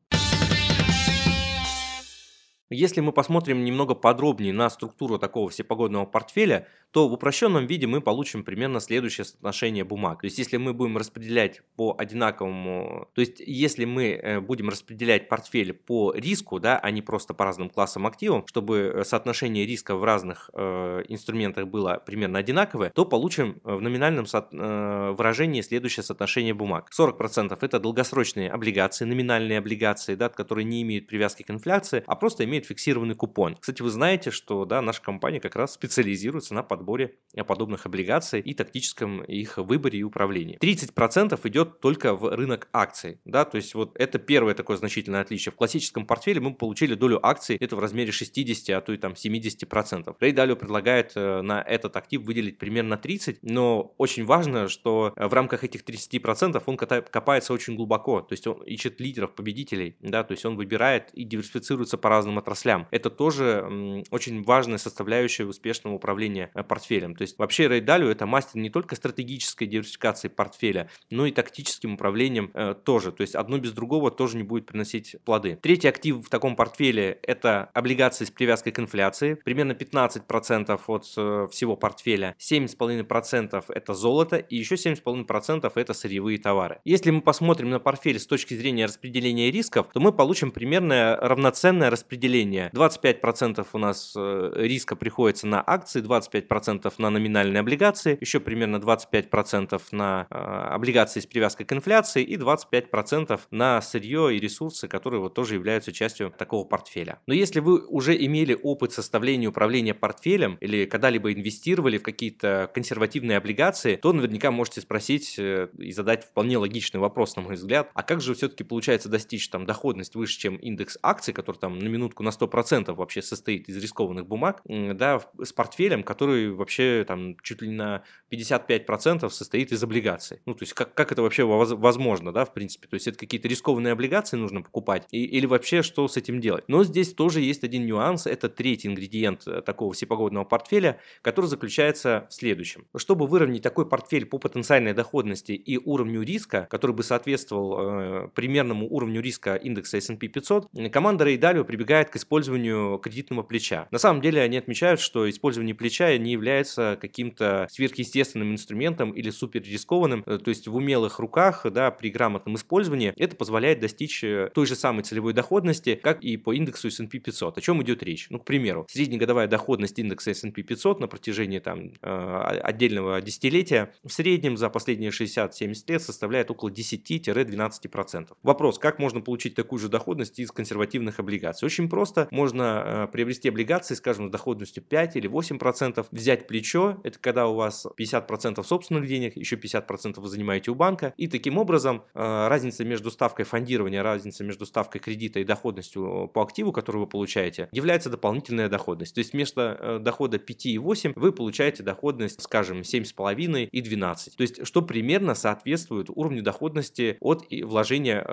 Если 2.74 3.02
мы 3.02 3.12
посмотрим 3.12 3.64
немного 3.64 3.94
подробнее 3.94 4.52
на 4.52 4.70
структуру 4.70 5.20
такого 5.20 5.50
всепогодного 5.50 6.06
портфеля, 6.06 6.68
то 6.94 7.10
в 7.10 7.14
упрощенном 7.14 7.66
виде 7.66 7.88
мы 7.88 8.02
получим 8.02 8.44
примерно 8.44 8.80
следующее 8.80 9.26
соотношение 9.26 9.84
бумаг. 9.84 10.22
То 10.22 10.26
есть 10.26 10.38
если 10.38 10.58
мы 10.58 10.74
будем 10.74 10.98
распределять 10.98 11.62
по 11.76 11.96
одинаковому, 11.98 13.10
то 13.16 13.22
есть 13.22 13.40
если 13.40 13.86
мы 13.86 14.10
э, 14.12 14.40
будем 14.40 14.70
распределять 14.70 15.28
портфель 15.28 15.74
по 15.74 16.14
риску, 16.14 16.60
да, 16.60 16.78
а 16.78 16.92
не 16.92 17.02
просто 17.02 17.34
по 17.34 17.46
разным 17.46 17.70
классам 17.72 18.06
активов, 18.06 18.46
чтобы 18.48 18.94
э, 18.94 19.04
соотношение 19.06 19.66
риска 19.66 19.96
в 19.96 20.04
разных 20.04 20.52
э, 20.54 21.04
инструментах 21.08 21.68
было 21.68 22.02
примерно 22.06 22.38
одинаковое, 22.38 22.92
то 22.92 23.06
получим 23.06 23.60
в 23.64 23.82
номинальном 23.82 24.28
со, 24.28 24.48
э, 24.52 25.16
выражении 25.18 25.62
следующее 25.62 26.04
соотношение 26.04 26.54
бумаг. 26.54 26.90
40% 26.96 27.58
это 27.60 27.80
долгосрочные 27.80 28.52
облигации, 28.52 29.06
номинальные 29.06 29.58
облигации, 29.58 30.14
да, 30.14 30.30
которые 30.30 30.66
не 30.66 30.84
имеют 30.84 31.08
привязки 31.08 31.42
к 31.42 31.50
инфляции, 31.50 32.04
а 32.06 32.16
просто 32.16 32.44
имеют 32.44 32.63
имеет 32.64 32.66
фиксированный 32.66 33.16
купон. 33.16 33.56
Кстати, 33.60 33.82
вы 33.82 33.90
знаете, 33.90 34.32
что 34.32 34.66
да, 34.66 34.82
наша 34.82 35.02
компания 35.02 35.40
как 35.40 35.56
раз 35.56 35.74
специализируется 35.74 36.54
на 36.54 36.64
подборе 36.64 37.16
подобных 37.48 37.86
облигаций 37.86 38.40
и 38.40 38.54
тактическом 38.54 39.24
их 39.24 39.58
выборе 39.58 40.00
и 40.00 40.04
управлении. 40.04 40.58
30% 40.60 41.40
идет 41.48 41.80
только 41.80 42.16
в 42.16 42.36
рынок 42.36 42.68
акций. 42.74 43.20
Да, 43.26 43.46
то 43.46 43.58
есть 43.58 43.76
вот 43.76 43.96
это 43.96 44.20
первое 44.20 44.54
такое 44.54 44.78
значительное 44.78 45.22
отличие. 45.22 45.52
В 45.52 45.56
классическом 45.56 46.06
портфеле 46.06 46.40
мы 46.40 46.54
получили 46.54 46.96
долю 46.96 47.20
акций 47.26 47.58
это 47.60 47.76
в 47.76 47.80
размере 47.80 48.12
60, 48.12 48.76
а 48.76 48.82
то 48.82 48.94
и 48.94 48.98
там 48.98 49.14
70%. 49.14 50.16
Рей 50.20 50.32
Далио 50.32 50.56
предлагает 50.56 51.12
э, 51.16 51.42
на 51.42 51.62
этот 51.62 51.96
актив 51.96 52.22
выделить 52.22 52.58
примерно 52.58 52.98
30, 52.98 53.40
но 53.42 53.94
очень 53.98 54.26
важно, 54.26 54.68
что 54.68 55.14
в 55.16 55.34
рамках 55.34 55.64
этих 55.64 55.84
30% 55.84 56.62
он 56.66 56.78
копается 56.78 57.54
очень 57.54 57.76
глубоко, 57.76 58.22
то 58.22 58.34
есть 58.34 58.48
он 58.48 58.62
ищет 58.64 59.00
лидеров, 59.00 59.34
победителей, 59.36 59.98
да, 60.02 60.24
то 60.24 60.34
есть 60.34 60.46
он 60.46 60.56
выбирает 60.56 61.10
и 61.14 61.24
диверсифицируется 61.24 61.98
по 61.98 62.10
разным 62.10 62.38
отраслям. 62.44 62.88
Это 62.92 63.10
тоже 63.10 64.04
очень 64.12 64.44
важная 64.44 64.78
составляющая 64.78 65.46
успешного 65.46 65.96
управления 65.96 66.52
э, 66.54 66.64
портфелем. 66.64 67.16
То 67.16 67.24
есть 67.24 67.38
вообще 67.40 67.68
Рэй 67.68 67.82
Далио 67.82 68.10
это 68.10 68.26
мастер 68.26 68.60
не 68.60 68.70
только 68.70 68.96
стратегической 68.96 69.68
диверсификации 69.68 70.28
портфеля, 70.28 70.90
но 71.10 71.26
и 71.26 71.32
тактическим 71.32 71.94
управлением 71.94 72.52
э, 72.54 72.76
тоже. 72.84 73.12
То 73.12 73.22
есть 73.22 73.36
одно 73.36 73.58
без 73.58 73.72
другого 73.72 74.12
тоже 74.12 74.38
не 74.38 74.44
будет 74.44 74.66
приносить 74.66 75.16
плоды. 75.26 75.58
Третий 75.62 75.88
актив 75.88 76.18
в 76.18 76.30
таком 76.30 76.56
портфеле 76.56 77.20
это 77.24 77.70
облигации 77.74 78.26
с 78.26 78.32
привязкой 78.32 78.74
к 78.74 78.80
инфляции. 78.80 79.36
Примерно 79.36 79.72
15% 79.72 80.80
от 80.88 81.14
э, 81.18 81.48
всего 81.52 81.76
портфеля. 81.76 82.36
7,5% 82.40 83.64
это 83.70 83.94
золото 83.94 84.38
и 84.38 84.58
еще 84.58 84.76
7,5% 84.76 85.72
это 85.76 85.94
сырьевые 85.94 86.38
товары. 86.38 86.80
Если 86.84 87.12
мы 87.12 87.22
посмотрим 87.22 87.70
на 87.70 87.80
портфель 87.80 88.20
с 88.20 88.28
точки 88.28 88.54
зрения 88.54 88.86
распределения 88.86 89.50
рисков, 89.52 89.88
то 89.94 90.00
мы 90.00 90.12
получим 90.12 90.52
примерно 90.52 91.18
равноценное 91.22 91.90
распределение 91.90 92.33
распределение. 92.34 92.70
25% 92.74 93.66
у 93.74 93.78
нас 93.78 94.14
э, 94.16 94.52
риска 94.56 94.96
приходится 94.96 95.48
на 95.48 95.64
акции, 95.66 96.02
25% 96.04 96.94
на 96.98 97.10
номинальные 97.10 97.60
облигации, 97.60 98.18
еще 98.20 98.40
примерно 98.40 98.78
25% 98.78 99.82
на 99.92 100.28
э, 100.30 100.36
облигации 100.36 101.20
с 101.20 101.26
привязкой 101.26 101.66
к 101.66 101.74
инфляции 101.74 102.24
и 102.24 102.38
25% 102.38 103.40
на 103.52 103.82
сырье 103.82 104.36
и 104.36 104.40
ресурсы, 104.40 104.88
которые 104.88 105.22
вот 105.22 105.34
тоже 105.34 105.56
являются 105.56 105.92
частью 105.92 106.34
такого 106.38 106.66
портфеля. 106.66 107.20
Но 107.28 107.34
если 107.34 107.60
вы 107.60 107.86
уже 107.86 108.16
имели 108.16 108.58
опыт 108.62 108.94
составления 108.94 109.48
управления 109.48 109.94
портфелем 109.94 110.58
или 110.62 110.86
когда-либо 110.86 111.32
инвестировали 111.34 111.98
в 111.98 112.04
какие-то 112.04 112.70
консервативные 112.74 113.38
облигации, 113.38 113.96
то 113.96 114.14
наверняка 114.14 114.52
можете 114.52 114.82
спросить 114.82 115.36
э, 115.38 115.70
и 115.78 115.92
задать 115.92 116.26
вполне 116.26 116.58
логичный 116.58 117.00
вопрос, 117.00 117.36
на 117.36 117.44
мой 117.44 117.56
взгляд, 117.56 117.90
а 117.94 118.04
как 118.04 118.22
же 118.22 118.34
все-таки 118.34 118.64
получается 118.64 119.10
достичь 119.10 119.50
там 119.50 119.66
доходность 119.66 120.16
выше, 120.16 120.40
чем 120.40 120.56
индекс 120.56 120.98
акций, 121.02 121.34
который 121.34 121.58
там 121.58 121.78
на 121.84 121.88
минутку 121.88 122.23
на 122.24 122.30
100% 122.30 122.94
вообще 122.94 123.22
состоит 123.22 123.70
из 123.70 123.78
рискованных 123.78 124.28
бумаг, 124.28 124.62
да, 124.66 125.22
с 125.42 125.54
портфелем, 125.54 126.04
который 126.04 126.52
вообще 126.52 127.06
там 127.08 127.38
чуть 127.42 127.62
ли 127.62 127.70
на 127.70 128.04
55% 128.32 129.30
состоит 129.30 129.72
из 129.72 129.84
облигаций. 129.84 130.42
Ну, 130.46 130.54
то 130.54 130.64
есть 130.64 130.74
как, 130.74 130.94
как 130.94 131.12
это 131.12 131.22
вообще 131.22 131.44
возможно, 131.44 132.32
да, 132.32 132.46
в 132.46 132.54
принципе? 132.54 132.88
То 132.88 132.96
есть 132.96 133.08
это 133.08 133.18
какие-то 133.18 133.48
рискованные 133.48 133.94
облигации 133.94 134.38
нужно 134.38 134.62
покупать 134.62 135.06
и, 135.12 135.24
или 135.24 135.46
вообще 135.46 135.82
что 135.82 136.08
с 136.08 136.18
этим 136.18 136.40
делать? 136.40 136.64
Но 136.68 136.84
здесь 136.84 137.14
тоже 137.14 137.42
есть 137.42 137.64
один 137.64 137.86
нюанс, 137.86 138.26
это 138.26 138.50
третий 138.50 138.88
ингредиент 138.88 139.48
э, 139.48 139.62
такого 139.62 139.94
всепогодного 139.94 140.46
портфеля, 140.46 141.00
который 141.22 141.46
заключается 141.46 142.28
в 142.30 142.34
следующем. 142.34 142.88
Чтобы 142.96 143.28
выровнять 143.28 143.62
такой 143.62 143.88
портфель 143.88 144.26
по 144.26 144.38
потенциальной 144.40 144.94
доходности 144.94 145.52
и 145.52 145.78
уровню 145.78 146.22
риска, 146.22 146.68
который 146.70 146.96
бы 146.96 147.04
соответствовал 147.04 148.26
э, 148.26 148.28
примерному 148.30 148.88
уровню 148.90 149.22
риска 149.22 149.56
индекса 149.56 149.98
S&P 149.98 150.28
500, 150.28 150.70
команда 150.92 151.24
Dalio 151.24 151.64
прибегает 151.64 152.10
к 152.14 152.16
использованию 152.16 153.00
кредитного 153.00 153.42
плеча. 153.42 153.88
На 153.90 153.98
самом 153.98 154.22
деле 154.22 154.40
они 154.40 154.56
отмечают, 154.56 155.00
что 155.00 155.28
использование 155.28 155.74
плеча 155.74 156.16
не 156.20 156.32
является 156.32 156.96
каким-то 157.02 157.68
сверхъестественным 157.72 158.52
инструментом 158.52 159.14
или 159.14 159.32
супер 159.32 159.64
рискованным, 159.64 160.22
э, 160.28 160.38
то 160.38 160.50
есть 160.50 160.68
в 160.68 160.76
умелых 160.76 161.18
руках, 161.18 161.66
да, 161.72 161.90
при 161.90 162.12
грамотном 162.12 162.54
использовании 162.54 163.16
это 163.18 163.36
позволяет 163.36 163.80
достичь 163.80 164.24
э, 164.24 164.52
той 164.54 164.68
же 164.68 164.76
самой 164.76 165.02
целевой 165.02 165.34
доходности, 165.34 165.96
как 165.96 166.24
и 166.24 166.38
по 166.38 166.54
индексу 166.54 166.90
S&P 166.90 167.18
500. 167.18 167.58
О 167.58 167.62
чем 167.62 167.82
идет 167.82 168.04
речь? 168.04 168.28
Ну, 168.30 168.38
к 168.38 168.46
примеру, 168.46 168.86
среднегодовая 168.92 169.48
доходность 169.48 169.98
индекса 169.98 170.30
S&P 170.34 170.62
500 170.62 171.00
на 171.00 171.08
протяжении 171.08 171.58
там 171.58 171.94
э, 172.00 172.60
отдельного 172.62 173.20
десятилетия 173.24 173.92
в 174.04 174.12
среднем 174.12 174.56
за 174.56 174.70
последние 174.70 175.10
60-70 175.10 175.74
лет 175.88 176.04
составляет 176.04 176.52
около 176.52 176.70
10-12%. 176.70 178.28
Вопрос, 178.44 178.78
как 178.78 179.00
можно 179.00 179.20
получить 179.20 179.56
такую 179.56 179.80
же 179.80 179.90
доходность 179.90 180.38
из 180.38 180.52
консервативных 180.52 181.20
облигаций? 181.20 181.66
Очень 181.66 181.90
просто 181.90 182.03
просто 182.04 182.28
можно 182.32 182.84
э, 182.86 183.08
приобрести 183.14 183.48
облигации, 183.48 183.96
скажем, 183.96 184.28
с 184.28 184.30
доходностью 184.30 184.84
5 184.84 185.16
или 185.16 185.30
8%, 185.30 186.06
взять 186.12 186.48
плечо, 186.48 187.00
это 187.06 187.18
когда 187.18 187.48
у 187.48 187.56
вас 187.56 187.86
50% 187.98 188.62
собственных 188.62 189.08
денег, 189.08 189.38
еще 189.38 189.56
50% 189.56 190.20
вы 190.20 190.28
занимаете 190.28 190.72
у 190.72 190.76
банка, 190.76 191.14
и 191.16 191.28
таким 191.28 191.58
образом 191.58 192.04
э, 192.14 192.48
разница 192.50 192.84
между 192.84 193.10
ставкой 193.10 193.46
фондирования, 193.46 194.04
разница 194.04 194.44
между 194.44 194.66
ставкой 194.66 195.00
кредита 195.00 195.40
и 195.40 195.46
доходностью 195.46 196.30
по 196.34 196.42
активу, 196.42 196.74
который 196.74 196.98
вы 196.98 197.08
получаете, 197.08 197.70
является 197.72 198.10
дополнительная 198.10 198.68
доходность. 198.68 199.16
То 199.16 199.20
есть 199.20 199.32
вместо 199.32 199.78
э, 199.80 200.00
дохода 200.00 200.40
5 200.40 200.66
и 200.66 200.78
8 200.78 201.14
вы 201.16 201.32
получаете 201.32 201.84
доходность, 201.84 202.42
скажем, 202.42 202.82
7,5 202.82 203.70
и 203.72 203.82
12. 203.82 204.36
То 204.36 204.42
есть 204.42 204.68
что 204.68 204.82
примерно 204.82 205.36
соответствует 205.36 206.10
уровню 206.10 206.44
доходности 206.44 207.16
от 207.22 207.48
вложения 207.50 208.24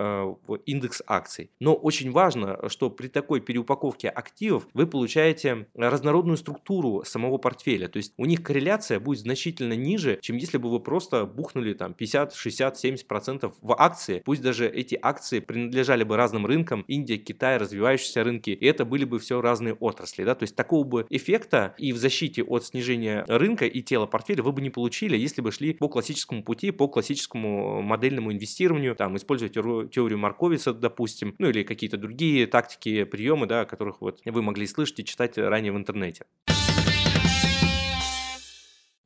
в 0.47 0.55
индекс 0.67 1.03
акций. 1.07 1.53
Но 1.61 1.75
очень 1.75 2.11
важно, 2.11 2.69
что 2.69 2.91
при 2.91 3.07
такой 3.09 3.41
переупаковке 3.41 3.60
упаковке 3.61 4.09
активов 4.09 4.67
вы 4.75 4.87
получаете 4.87 5.69
разнородную 5.75 6.37
структуру 6.37 7.03
самого 7.05 7.39
портфеля. 7.39 7.89
То 7.89 7.99
есть 7.99 8.13
у 8.17 8.27
них 8.27 8.43
корреляция 8.43 9.01
будет 9.01 9.21
значительно 9.21 9.75
ниже, 9.75 10.19
чем 10.21 10.37
если 10.37 10.59
бы 10.59 10.71
вы 10.71 10.81
просто 10.81 11.27
бухнули 11.27 11.75
там 11.75 11.95
50, 11.95 12.35
60, 12.35 12.79
70 12.79 13.09
процентов 13.09 13.55
в 13.61 13.75
акции. 13.79 14.23
Пусть 14.25 14.43
даже 14.43 14.69
эти 14.69 14.99
акции 15.01 15.41
принадлежали 15.41 16.05
бы 16.05 16.17
разным 16.17 16.47
рынкам, 16.47 16.85
Индия, 16.89 17.19
Китай, 17.19 17.57
развивающиеся 17.57 18.25
рынки, 18.25 18.51
и 18.51 18.67
это 18.67 18.85
были 18.85 19.05
бы 19.05 19.19
все 19.19 19.41
разные 19.41 19.75
отрасли. 19.75 20.25
Да? 20.25 20.35
То 20.35 20.45
есть 20.45 20.57
такого 20.57 20.85
бы 20.85 21.07
эффекта 21.11 21.75
и 21.79 21.93
в 21.93 21.97
защите 21.97 22.43
от 22.43 22.65
снижения 22.65 23.25
рынка 23.29 23.67
и 23.67 23.83
тела 23.83 24.07
портфеля 24.07 24.43
вы 24.43 24.53
бы 24.53 24.63
не 24.63 24.71
получили, 24.71 25.17
если 25.17 25.43
бы 25.43 25.53
шли 25.53 25.75
по 25.75 25.89
классическому 25.89 26.43
пути, 26.43 26.71
по 26.71 26.89
классическому 26.89 27.83
модельному 27.83 28.33
инвестированию, 28.33 28.95
там, 28.95 29.17
используя 29.17 29.49
теорию 29.49 30.19
Марковица, 30.19 30.73
допустим, 30.73 31.35
ну 31.39 31.49
или 31.49 31.63
какие-то 31.63 31.97
другие 31.97 32.47
тактики, 32.47 33.05
приемы, 33.05 33.47
да, 33.51 33.63
о 33.63 33.67
которых 33.67 34.01
вот 34.01 34.21
вы 34.25 34.43
могли 34.43 34.65
слышать 34.69 35.01
и 35.01 35.05
читать 35.05 35.37
ранее 35.37 35.73
в 35.73 35.77
интернете. 35.77 36.25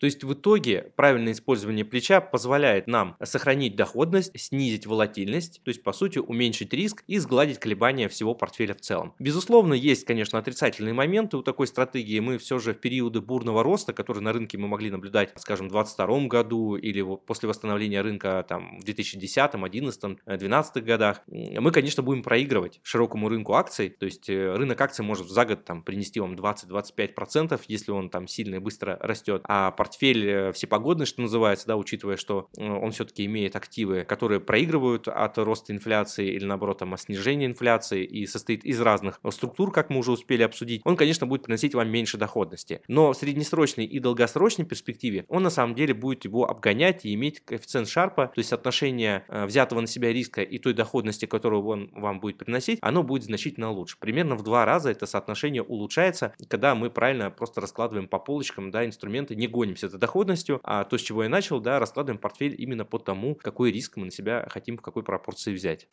То 0.04 0.06
есть 0.06 0.22
в 0.22 0.34
итоге 0.34 0.92
правильное 0.96 1.32
использование 1.32 1.82
плеча 1.82 2.20
позволяет 2.20 2.86
нам 2.88 3.16
сохранить 3.22 3.74
доходность, 3.74 4.38
снизить 4.38 4.86
волатильность, 4.86 5.62
то 5.64 5.70
есть 5.70 5.82
по 5.82 5.94
сути 5.94 6.18
уменьшить 6.18 6.74
риск 6.74 7.02
и 7.06 7.16
сгладить 7.16 7.58
колебания 7.58 8.10
всего 8.10 8.34
портфеля 8.34 8.74
в 8.74 8.82
целом. 8.82 9.14
Безусловно, 9.18 9.72
есть, 9.72 10.04
конечно, 10.04 10.38
отрицательные 10.38 10.92
моменты 10.92 11.38
у 11.38 11.42
такой 11.42 11.68
стратегии. 11.68 12.20
Мы 12.20 12.36
все 12.36 12.58
же 12.58 12.74
в 12.74 12.80
периоды 12.80 13.22
бурного 13.22 13.62
роста, 13.62 13.94
которые 13.94 14.22
на 14.22 14.34
рынке 14.34 14.58
мы 14.58 14.68
могли 14.68 14.90
наблюдать, 14.90 15.32
скажем, 15.36 15.68
в 15.68 15.72
2022 15.72 16.26
году 16.26 16.76
или 16.76 17.02
после 17.24 17.48
восстановления 17.48 18.02
рынка 18.02 18.44
там, 18.46 18.80
в 18.80 18.84
2010, 18.84 19.52
2011, 19.52 20.00
2012 20.02 20.84
годах, 20.84 21.22
мы, 21.28 21.70
конечно, 21.70 22.02
будем 22.02 22.22
проигрывать 22.22 22.78
широкому 22.82 23.30
рынку 23.30 23.54
акций. 23.54 23.88
То 23.88 24.04
есть 24.04 24.28
э, 24.28 24.54
рынок 24.54 24.78
акций 24.82 25.02
может 25.02 25.30
за 25.30 25.46
год 25.46 25.64
там, 25.64 25.82
принести 25.82 26.20
вам 26.20 26.34
20-25%, 26.34 27.58
если 27.68 27.90
он 27.90 28.10
там 28.10 28.28
сильно 28.28 28.56
и 28.56 28.58
быстро 28.58 28.98
растет. 29.00 29.40
А 29.44 29.70
портфель 29.70 29.93
э, 30.02 30.52
всепогодный, 30.52 31.06
что 31.06 31.22
называется, 31.22 31.66
да, 31.66 31.76
учитывая, 31.76 32.16
что 32.16 32.48
э, 32.56 32.64
он 32.66 32.92
все-таки 32.92 33.24
имеет 33.26 33.56
активы, 33.56 34.04
которые 34.04 34.40
проигрывают 34.40 35.08
от 35.08 35.38
роста 35.38 35.72
инфляции 35.72 36.32
или 36.32 36.44
наоборот 36.44 36.78
там, 36.78 36.94
от 36.94 37.00
снижения 37.00 37.46
инфляции 37.46 38.04
и 38.04 38.26
состоит 38.26 38.64
из 38.64 38.80
разных 38.80 39.20
структур, 39.30 39.72
как 39.72 39.90
мы 39.90 39.98
уже 39.98 40.12
успели 40.12 40.42
обсудить, 40.42 40.82
он, 40.84 40.96
конечно, 40.96 41.26
будет 41.26 41.44
приносить 41.44 41.74
вам 41.74 41.88
меньше 41.90 42.18
доходности. 42.18 42.80
Но 42.88 43.12
в 43.12 43.16
среднесрочной 43.16 43.84
и 43.84 43.98
долгосрочной 43.98 44.64
перспективе 44.64 45.24
он 45.28 45.42
на 45.42 45.50
самом 45.50 45.74
деле 45.74 45.94
будет 45.94 46.24
его 46.24 46.48
обгонять 46.48 47.04
и 47.04 47.14
иметь 47.14 47.40
коэффициент 47.40 47.88
Шарпа, 47.88 48.26
то 48.26 48.38
есть 48.38 48.52
отношение 48.52 49.24
э, 49.28 49.46
взятого 49.46 49.80
на 49.80 49.86
себя 49.86 50.12
риска 50.12 50.42
и 50.42 50.58
той 50.58 50.72
доходности, 50.72 51.26
которую 51.26 51.64
он 51.66 51.90
вам 51.94 52.20
будет 52.20 52.38
приносить, 52.38 52.78
оно 52.82 53.02
будет 53.02 53.24
значительно 53.24 53.70
лучше. 53.70 53.96
Примерно 53.98 54.36
в 54.36 54.42
два 54.42 54.64
раза 54.64 54.90
это 54.90 55.06
соотношение 55.06 55.62
улучшается, 55.62 56.34
когда 56.48 56.74
мы 56.74 56.90
правильно 56.90 57.30
просто 57.30 57.60
раскладываем 57.60 58.08
по 58.08 58.18
полочкам 58.18 58.70
да, 58.70 58.84
инструменты, 58.84 59.34
не 59.34 59.46
гонимся 59.46 59.83
за 59.88 59.98
доходностью, 59.98 60.60
а 60.62 60.84
то, 60.84 60.98
с 60.98 61.00
чего 61.00 61.24
я 61.24 61.28
начал, 61.28 61.60
да, 61.60 61.78
раскладываем 61.78 62.20
портфель 62.20 62.54
именно 62.58 62.84
по 62.84 62.98
тому, 62.98 63.34
какой 63.34 63.72
риск 63.72 63.96
мы 63.96 64.06
на 64.06 64.10
себя 64.10 64.46
хотим 64.50 64.76
в 64.76 64.82
какой 64.82 65.02
пропорции 65.02 65.54
взять. 65.54 65.88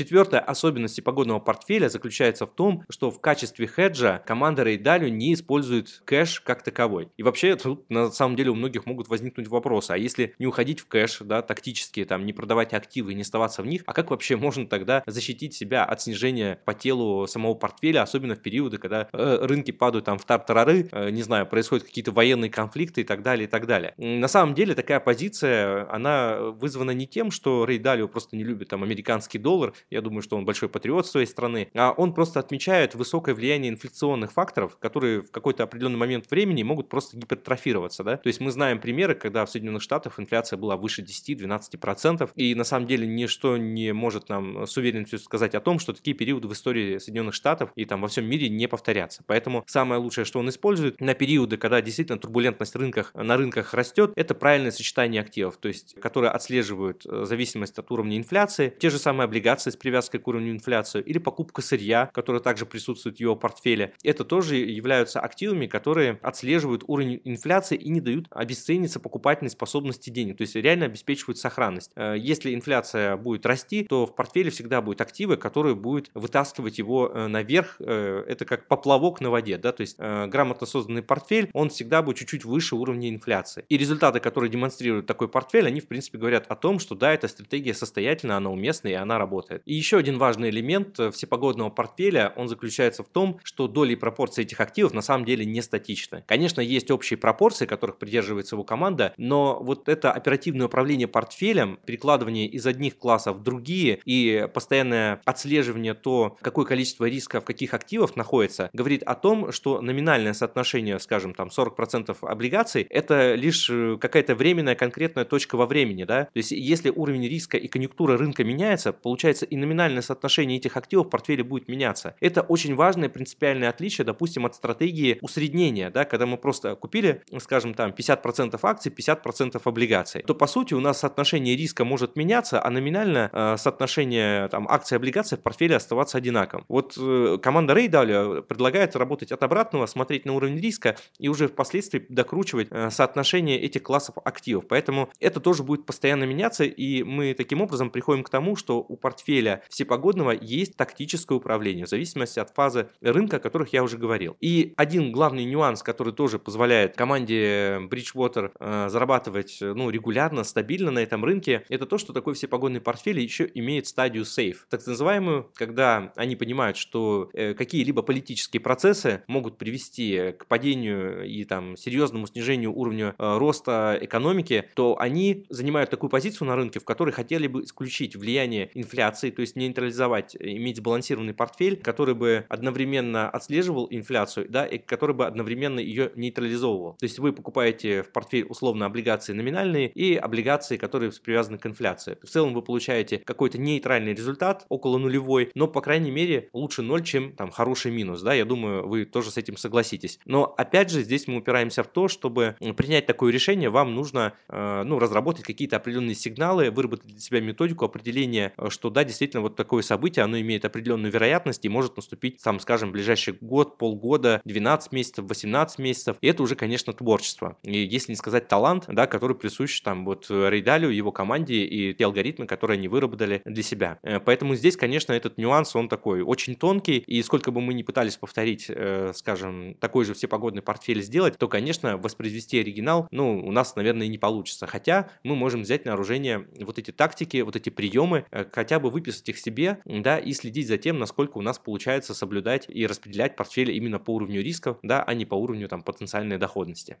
Четвертая 0.00 0.40
особенность 0.40 1.04
погодного 1.04 1.40
портфеля 1.40 1.90
заключается 1.90 2.46
в 2.46 2.54
том, 2.54 2.84
что 2.88 3.10
в 3.10 3.20
качестве 3.20 3.66
хеджа 3.66 4.16
команда 4.24 4.62
Dalio 4.62 5.10
не 5.10 5.34
использует 5.34 6.00
кэш 6.06 6.40
как 6.40 6.62
таковой. 6.62 7.10
И 7.18 7.22
вообще 7.22 7.54
тут 7.54 7.84
на 7.90 8.10
самом 8.10 8.34
деле 8.34 8.48
у 8.48 8.54
многих 8.54 8.86
могут 8.86 9.08
возникнуть 9.08 9.48
вопросы, 9.48 9.90
а 9.90 9.98
если 9.98 10.34
не 10.38 10.46
уходить 10.46 10.80
в 10.80 10.86
кэш, 10.86 11.18
да, 11.20 11.42
тактически, 11.42 12.06
там, 12.06 12.24
не 12.24 12.32
продавать 12.32 12.72
активы 12.72 13.12
и 13.12 13.14
не 13.14 13.20
оставаться 13.20 13.60
в 13.60 13.66
них, 13.66 13.82
а 13.84 13.92
как 13.92 14.10
вообще 14.10 14.36
можно 14.36 14.66
тогда 14.66 15.02
защитить 15.06 15.52
себя 15.52 15.84
от 15.84 16.00
снижения 16.00 16.58
по 16.64 16.72
телу 16.72 17.26
самого 17.26 17.52
портфеля, 17.52 18.00
особенно 18.00 18.36
в 18.36 18.40
периоды, 18.40 18.78
когда 18.78 19.06
э, 19.12 19.38
рынки 19.42 19.70
падают 19.70 20.06
там 20.06 20.16
в 20.16 20.24
тартарары, 20.24 20.88
э, 20.90 21.10
не 21.10 21.22
знаю, 21.22 21.46
происходят 21.46 21.84
какие-то 21.84 22.12
военные 22.12 22.48
конфликты 22.48 23.02
и 23.02 23.04
так 23.04 23.22
далее, 23.22 23.46
и 23.46 23.50
так 23.50 23.66
далее. 23.66 23.92
На 23.98 24.28
самом 24.28 24.54
деле 24.54 24.74
такая 24.74 24.98
позиция, 24.98 25.86
она 25.92 26.38
вызвана 26.40 26.92
не 26.92 27.06
тем, 27.06 27.30
что 27.30 27.66
Dalio 27.66 28.08
просто 28.08 28.34
не 28.34 28.44
любит 28.44 28.70
там 28.70 28.82
американский 28.82 29.38
доллар, 29.38 29.74
я 29.90 30.00
думаю, 30.00 30.22
что 30.22 30.36
он 30.36 30.44
большой 30.44 30.68
патриот 30.68 31.06
своей 31.06 31.26
страны, 31.26 31.70
а 31.74 31.92
он 31.92 32.14
просто 32.14 32.40
отмечает 32.40 32.94
высокое 32.94 33.34
влияние 33.34 33.72
инфляционных 33.72 34.32
факторов, 34.32 34.76
которые 34.78 35.22
в 35.22 35.30
какой-то 35.30 35.62
определенный 35.62 35.98
момент 35.98 36.30
времени 36.30 36.62
могут 36.62 36.88
просто 36.88 37.16
гипертрофироваться, 37.16 38.04
да, 38.04 38.16
то 38.16 38.28
есть 38.28 38.40
мы 38.40 38.50
знаем 38.50 38.80
примеры, 38.80 39.14
когда 39.14 39.44
в 39.44 39.50
Соединенных 39.50 39.82
Штатах 39.82 40.18
инфляция 40.18 40.56
была 40.56 40.76
выше 40.76 41.02
10-12%, 41.02 42.30
и 42.34 42.54
на 42.54 42.64
самом 42.64 42.86
деле 42.86 43.06
ничто 43.06 43.56
не 43.56 43.92
может 43.92 44.28
нам 44.28 44.66
с 44.66 44.76
уверенностью 44.76 45.18
сказать 45.18 45.54
о 45.54 45.60
том, 45.60 45.78
что 45.78 45.92
такие 45.92 46.16
периоды 46.16 46.48
в 46.48 46.52
истории 46.52 46.98
Соединенных 46.98 47.34
Штатов 47.34 47.70
и 47.74 47.84
там 47.84 48.00
во 48.00 48.08
всем 48.08 48.26
мире 48.26 48.48
не 48.48 48.68
повторятся. 48.68 49.22
Поэтому 49.26 49.64
самое 49.66 50.00
лучшее, 50.00 50.24
что 50.24 50.38
он 50.38 50.48
использует 50.48 51.00
на 51.00 51.14
периоды, 51.14 51.56
когда 51.56 51.80
действительно 51.80 52.18
турбулентность 52.18 52.76
рынках, 52.76 53.12
на 53.14 53.36
рынках 53.36 53.74
растет, 53.74 54.12
это 54.16 54.34
правильное 54.34 54.70
сочетание 54.70 55.22
активов, 55.22 55.56
то 55.56 55.68
есть 55.68 55.94
которые 56.00 56.30
отслеживают 56.30 57.04
э, 57.06 57.24
зависимость 57.24 57.78
от 57.78 57.90
уровня 57.90 58.16
инфляции, 58.16 58.74
те 58.78 58.90
же 58.90 58.98
самые 58.98 59.24
облигации 59.24 59.70
с 59.70 59.76
привязкой 59.80 60.20
к 60.20 60.28
уровню 60.28 60.52
инфляции, 60.52 61.02
или 61.02 61.18
покупка 61.18 61.62
сырья, 61.62 62.10
которая 62.12 62.40
также 62.40 62.66
присутствует 62.66 63.16
в 63.16 63.20
его 63.20 63.34
портфеле. 63.36 63.94
Это 64.04 64.24
тоже 64.24 64.56
являются 64.56 65.20
активами, 65.20 65.66
которые 65.66 66.18
отслеживают 66.22 66.84
уровень 66.86 67.20
инфляции 67.24 67.76
и 67.76 67.88
не 67.88 68.00
дают 68.00 68.26
обесцениться 68.30 69.00
покупательной 69.00 69.50
способности 69.50 70.10
денег, 70.10 70.36
то 70.38 70.42
есть 70.42 70.54
реально 70.54 70.86
обеспечивают 70.86 71.38
сохранность. 71.38 71.92
Э, 71.96 72.14
если 72.16 72.54
инфляция 72.54 73.16
будет 73.16 73.46
расти, 73.46 73.84
то 73.84 74.06
в 74.06 74.14
портфеле 74.14 74.50
всегда 74.50 74.80
будут 74.82 75.00
активы, 75.00 75.36
которые 75.36 75.74
будут 75.74 76.10
вытаскивать 76.14 76.78
его 76.78 77.10
э, 77.12 77.26
наверх. 77.26 77.76
Э, 77.80 78.24
это 78.26 78.44
как 78.44 78.68
поплавок 78.68 79.20
на 79.20 79.30
воде, 79.30 79.58
да, 79.58 79.72
то 79.72 79.80
есть 79.80 79.98
грамотно 79.98 80.66
созданный 80.66 81.02
портфель, 81.02 81.50
он 81.52 81.70
всегда 81.70 82.02
будет 82.02 82.16
чуть-чуть 82.16 82.44
выше 82.44 82.76
уровня 82.76 83.08
инфляции. 83.08 83.64
И 83.68 83.76
результаты, 83.76 84.20
которые 84.20 84.50
демонстрируют 84.50 85.06
такой 85.06 85.28
портфель, 85.28 85.66
они 85.66 85.80
в 85.80 85.88
принципе 85.88 86.18
говорят 86.18 86.46
о 86.48 86.56
том, 86.56 86.78
что 86.78 86.94
да, 86.94 87.12
эта 87.12 87.28
стратегия 87.28 87.74
состоятельна, 87.74 88.36
она 88.36 88.50
уместна 88.50 88.88
и 88.88 88.92
она 88.92 89.18
работает. 89.18 89.62
И 89.70 89.74
еще 89.74 89.98
один 89.98 90.18
важный 90.18 90.50
элемент 90.50 90.98
э, 90.98 91.12
всепогодного 91.12 91.70
портфеля, 91.70 92.32
он 92.34 92.48
заключается 92.48 93.04
в 93.04 93.06
том, 93.06 93.38
что 93.44 93.68
доли 93.68 93.92
и 93.92 93.94
пропорции 93.94 94.42
этих 94.42 94.58
активов 94.58 94.94
на 94.94 95.00
самом 95.00 95.24
деле 95.24 95.46
не 95.46 95.62
статичны. 95.62 96.24
Конечно, 96.26 96.60
есть 96.60 96.90
общие 96.90 97.16
пропорции, 97.16 97.66
которых 97.66 97.98
придерживается 97.98 98.56
его 98.56 98.64
команда, 98.64 99.14
но 99.16 99.60
вот 99.62 99.88
это 99.88 100.10
оперативное 100.10 100.66
управление 100.66 101.06
портфелем, 101.06 101.78
перекладывание 101.86 102.48
из 102.48 102.66
одних 102.66 102.98
классов 102.98 103.36
в 103.36 103.42
другие 103.44 104.00
и 104.04 104.48
постоянное 104.52 105.20
отслеживание 105.24 105.94
то, 105.94 106.36
какое 106.40 106.64
количество 106.64 107.04
риска 107.04 107.40
в 107.40 107.44
каких 107.44 107.72
активах 107.72 108.16
находится, 108.16 108.70
говорит 108.72 109.04
о 109.04 109.14
том, 109.14 109.52
что 109.52 109.80
номинальное 109.80 110.32
соотношение, 110.32 110.98
скажем, 110.98 111.32
там 111.32 111.46
40% 111.46 112.16
облигаций, 112.22 112.88
это 112.90 113.36
лишь 113.36 113.70
э, 113.70 113.98
какая-то 114.00 114.34
временная 114.34 114.74
конкретная 114.74 115.26
точка 115.26 115.54
во 115.54 115.66
времени, 115.66 116.02
да, 116.02 116.24
то 116.24 116.38
есть 116.38 116.50
если 116.50 116.90
уровень 116.90 117.28
риска 117.28 117.56
и 117.56 117.68
конъюнктура 117.68 118.16
рынка 118.16 118.42
меняется, 118.42 118.92
получается 118.92 119.46
и 119.50 119.56
номинальное 119.56 120.02
соотношение 120.02 120.58
этих 120.58 120.76
активов 120.76 121.06
в 121.06 121.10
портфеле 121.10 121.42
будет 121.42 121.68
меняться. 121.68 122.14
Это 122.20 122.42
очень 122.42 122.74
важное 122.74 123.08
принципиальное 123.08 123.68
отличие, 123.68 124.04
допустим, 124.04 124.46
от 124.46 124.54
стратегии 124.54 125.18
усреднения, 125.20 125.90
да, 125.90 126.04
когда 126.04 126.26
мы 126.26 126.36
просто 126.36 126.76
купили, 126.76 127.22
скажем, 127.38 127.74
там 127.74 127.90
50% 127.90 128.58
акций, 128.62 128.92
50% 128.92 129.60
облигаций, 129.64 130.22
то 130.22 130.34
по 130.34 130.46
сути 130.46 130.74
у 130.74 130.80
нас 130.80 131.00
соотношение 131.00 131.56
риска 131.56 131.84
может 131.84 132.16
меняться, 132.16 132.64
а 132.64 132.70
номинально 132.70 133.30
э, 133.32 133.56
соотношение 133.58 134.48
там, 134.48 134.68
акций 134.68 134.94
и 134.94 134.96
облигаций 134.96 135.38
в 135.38 135.42
портфеле 135.42 135.76
оставаться 135.76 136.18
одинаковым. 136.18 136.64
Вот 136.68 136.96
э, 136.98 137.38
команда 137.42 137.74
Рей 137.74 137.88
Далее 137.88 138.42
предлагает 138.42 138.96
работать 138.96 139.32
от 139.32 139.42
обратного, 139.42 139.86
смотреть 139.86 140.24
на 140.26 140.34
уровень 140.34 140.58
риска 140.58 140.96
и 141.18 141.28
уже 141.28 141.48
впоследствии 141.48 142.04
докручивать 142.08 142.68
э, 142.70 142.90
соотношение 142.90 143.60
этих 143.60 143.82
классов 143.82 144.16
активов. 144.24 144.66
Поэтому 144.68 145.10
это 145.18 145.40
тоже 145.40 145.62
будет 145.62 145.86
постоянно 145.86 146.24
меняться, 146.24 146.64
и 146.64 147.02
мы 147.02 147.34
таким 147.34 147.62
образом 147.62 147.90
приходим 147.90 148.22
к 148.22 148.30
тому, 148.30 148.56
что 148.56 148.78
у 148.80 148.96
портфеля 148.96 149.39
все 149.68 149.84
погодного 149.84 150.30
есть 150.30 150.76
тактическое 150.76 151.36
управление 151.36 151.86
в 151.86 151.88
зависимости 151.88 152.38
от 152.38 152.50
фазы 152.54 152.88
рынка, 153.00 153.36
о 153.36 153.40
которых 153.40 153.72
я 153.72 153.82
уже 153.82 153.98
говорил. 153.98 154.36
И 154.40 154.74
один 154.76 155.12
главный 155.12 155.44
нюанс, 155.44 155.82
который 155.82 156.12
тоже 156.12 156.38
позволяет 156.38 156.96
команде 156.96 157.80
Bridgewater 157.90 158.52
э, 158.58 158.88
зарабатывать 158.88 159.58
ну, 159.60 159.90
регулярно, 159.90 160.44
стабильно 160.44 160.90
на 160.90 161.00
этом 161.00 161.24
рынке, 161.24 161.64
это 161.68 161.86
то, 161.86 161.98
что 161.98 162.12
такой 162.12 162.34
всепогодный 162.34 162.80
портфель 162.80 163.20
еще 163.20 163.50
имеет 163.54 163.86
стадию 163.86 164.24
safe, 164.24 164.58
так 164.68 164.86
называемую, 164.86 165.50
когда 165.54 166.12
они 166.16 166.36
понимают, 166.36 166.76
что 166.76 167.30
э, 167.32 167.54
какие-либо 167.54 168.02
политические 168.02 168.60
процессы 168.60 169.22
могут 169.26 169.58
привести 169.58 170.32
к 170.38 170.46
падению 170.46 171.26
и 171.26 171.44
там 171.44 171.76
серьезному 171.76 172.26
снижению 172.26 172.72
уровня 172.72 173.14
э, 173.18 173.38
роста 173.38 173.98
экономики, 174.00 174.64
то 174.74 174.96
они 174.98 175.46
занимают 175.48 175.90
такую 175.90 176.10
позицию 176.10 176.48
на 176.48 176.56
рынке, 176.56 176.80
в 176.80 176.84
которой 176.84 177.10
хотели 177.10 177.46
бы 177.46 177.64
исключить 177.64 178.16
влияние 178.16 178.70
инфляции, 178.74 179.29
то 179.30 179.40
есть 179.40 179.56
не 179.56 179.70
нейтрализовать, 179.70 180.36
иметь 180.38 180.78
сбалансированный 180.78 181.34
портфель, 181.34 181.76
который 181.76 182.14
бы 182.14 182.44
одновременно 182.48 183.30
отслеживал 183.30 183.86
инфляцию, 183.90 184.48
да, 184.48 184.66
и 184.66 184.78
который 184.78 185.14
бы 185.14 185.26
одновременно 185.26 185.80
ее 185.80 186.12
нейтрализовывал. 186.16 186.96
То 186.98 187.04
есть 187.04 187.18
вы 187.18 187.32
покупаете 187.32 188.02
в 188.02 188.10
портфель 188.10 188.46
условно 188.48 188.86
облигации 188.86 189.32
номинальные 189.32 189.88
и 189.90 190.16
облигации, 190.16 190.76
которые 190.76 191.12
привязаны 191.22 191.58
к 191.58 191.66
инфляции. 191.66 192.18
В 192.22 192.28
целом 192.28 192.54
вы 192.54 192.62
получаете 192.62 193.18
какой-то 193.18 193.58
нейтральный 193.58 194.14
результат, 194.14 194.66
около 194.68 194.98
нулевой, 194.98 195.50
но, 195.54 195.68
по 195.68 195.80
крайней 195.80 196.10
мере, 196.10 196.48
лучше 196.52 196.82
ноль, 196.82 197.04
чем 197.04 197.32
там 197.32 197.50
хороший 197.50 197.92
минус, 197.92 198.22
да, 198.22 198.34
я 198.34 198.44
думаю, 198.44 198.86
вы 198.88 199.04
тоже 199.04 199.30
с 199.30 199.36
этим 199.36 199.56
согласитесь. 199.56 200.18
Но, 200.24 200.54
опять 200.56 200.90
же, 200.90 201.02
здесь 201.02 201.28
мы 201.28 201.36
упираемся 201.36 201.82
в 201.82 201.88
то, 201.88 202.08
чтобы 202.08 202.56
принять 202.76 203.06
такое 203.06 203.32
решение, 203.32 203.70
вам 203.70 203.94
нужно, 203.94 204.34
э, 204.48 204.82
ну, 204.84 204.98
разработать 204.98 205.44
какие-то 205.44 205.76
определенные 205.76 206.14
сигналы, 206.14 206.70
выработать 206.70 207.06
для 207.06 207.20
себя 207.20 207.40
методику 207.40 207.84
определения, 207.84 208.52
что, 208.68 208.90
да, 208.90 209.04
действительно 209.04 209.19
действительно, 209.20 209.42
вот 209.42 209.54
такое 209.54 209.82
событие, 209.82 210.24
оно 210.24 210.40
имеет 210.40 210.64
определенную 210.64 211.12
вероятность 211.12 211.62
и 211.66 211.68
может 211.68 211.96
наступить, 211.96 212.42
там, 212.42 212.58
скажем, 212.58 212.90
ближайший 212.90 213.36
год, 213.38 213.76
полгода, 213.76 214.40
12 214.46 214.92
месяцев, 214.92 215.26
18 215.28 215.78
месяцев. 215.78 216.16
И 216.22 216.26
это 216.26 216.42
уже, 216.42 216.54
конечно, 216.54 216.94
творчество. 216.94 217.58
И 217.62 217.80
если 217.80 218.12
не 218.12 218.16
сказать 218.16 218.48
талант, 218.48 218.84
да, 218.88 219.06
который 219.06 219.36
присущ 219.36 219.78
там 219.82 220.06
вот 220.06 220.30
Рейдалю, 220.30 220.88
его 220.88 221.12
команде 221.12 221.64
и 221.64 221.92
те 221.92 222.06
алгоритмы, 222.06 222.46
которые 222.46 222.78
они 222.78 222.88
выработали 222.88 223.42
для 223.44 223.62
себя. 223.62 223.98
Э, 224.02 224.20
поэтому 224.20 224.54
здесь, 224.54 224.78
конечно, 224.78 225.12
этот 225.12 225.36
нюанс, 225.36 225.76
он 225.76 225.90
такой 225.90 226.22
очень 226.22 226.54
тонкий, 226.54 226.98
и 226.98 227.22
сколько 227.22 227.50
бы 227.50 227.60
мы 227.60 227.74
ни 227.74 227.82
пытались 227.82 228.16
повторить, 228.16 228.66
э, 228.70 229.12
скажем, 229.14 229.74
такой 229.74 230.06
же 230.06 230.14
всепогодный 230.14 230.62
портфель 230.62 231.02
сделать, 231.02 231.36
то, 231.36 231.46
конечно, 231.46 231.98
воспроизвести 231.98 232.58
оригинал, 232.60 233.06
ну, 233.10 233.38
у 233.46 233.52
нас, 233.52 233.76
наверное, 233.76 234.08
не 234.08 234.16
получится. 234.16 234.66
Хотя 234.66 235.10
мы 235.24 235.36
можем 235.36 235.60
взять 235.60 235.84
на 235.84 235.90
вооружение 235.90 236.46
вот 236.58 236.78
эти 236.78 236.90
тактики, 236.90 237.42
вот 237.42 237.54
эти 237.54 237.68
приемы, 237.68 238.24
э, 238.30 238.46
хотя 238.50 238.80
бы 238.80 238.88
выписать 238.88 239.09
их 239.28 239.38
себе, 239.38 239.78
да, 239.84 240.18
и 240.18 240.32
следить 240.32 240.68
за 240.68 240.78
тем, 240.78 240.98
насколько 240.98 241.38
у 241.38 241.42
нас 241.42 241.58
получается 241.58 242.14
соблюдать 242.14 242.66
и 242.68 242.86
распределять 242.86 243.36
портфель 243.36 243.70
именно 243.70 243.98
по 243.98 244.14
уровню 244.14 244.42
рисков, 244.42 244.78
да, 244.82 245.02
а 245.02 245.14
не 245.14 245.26
по 245.26 245.34
уровню 245.34 245.68
там 245.68 245.82
потенциальной 245.82 246.38
доходности. 246.38 246.98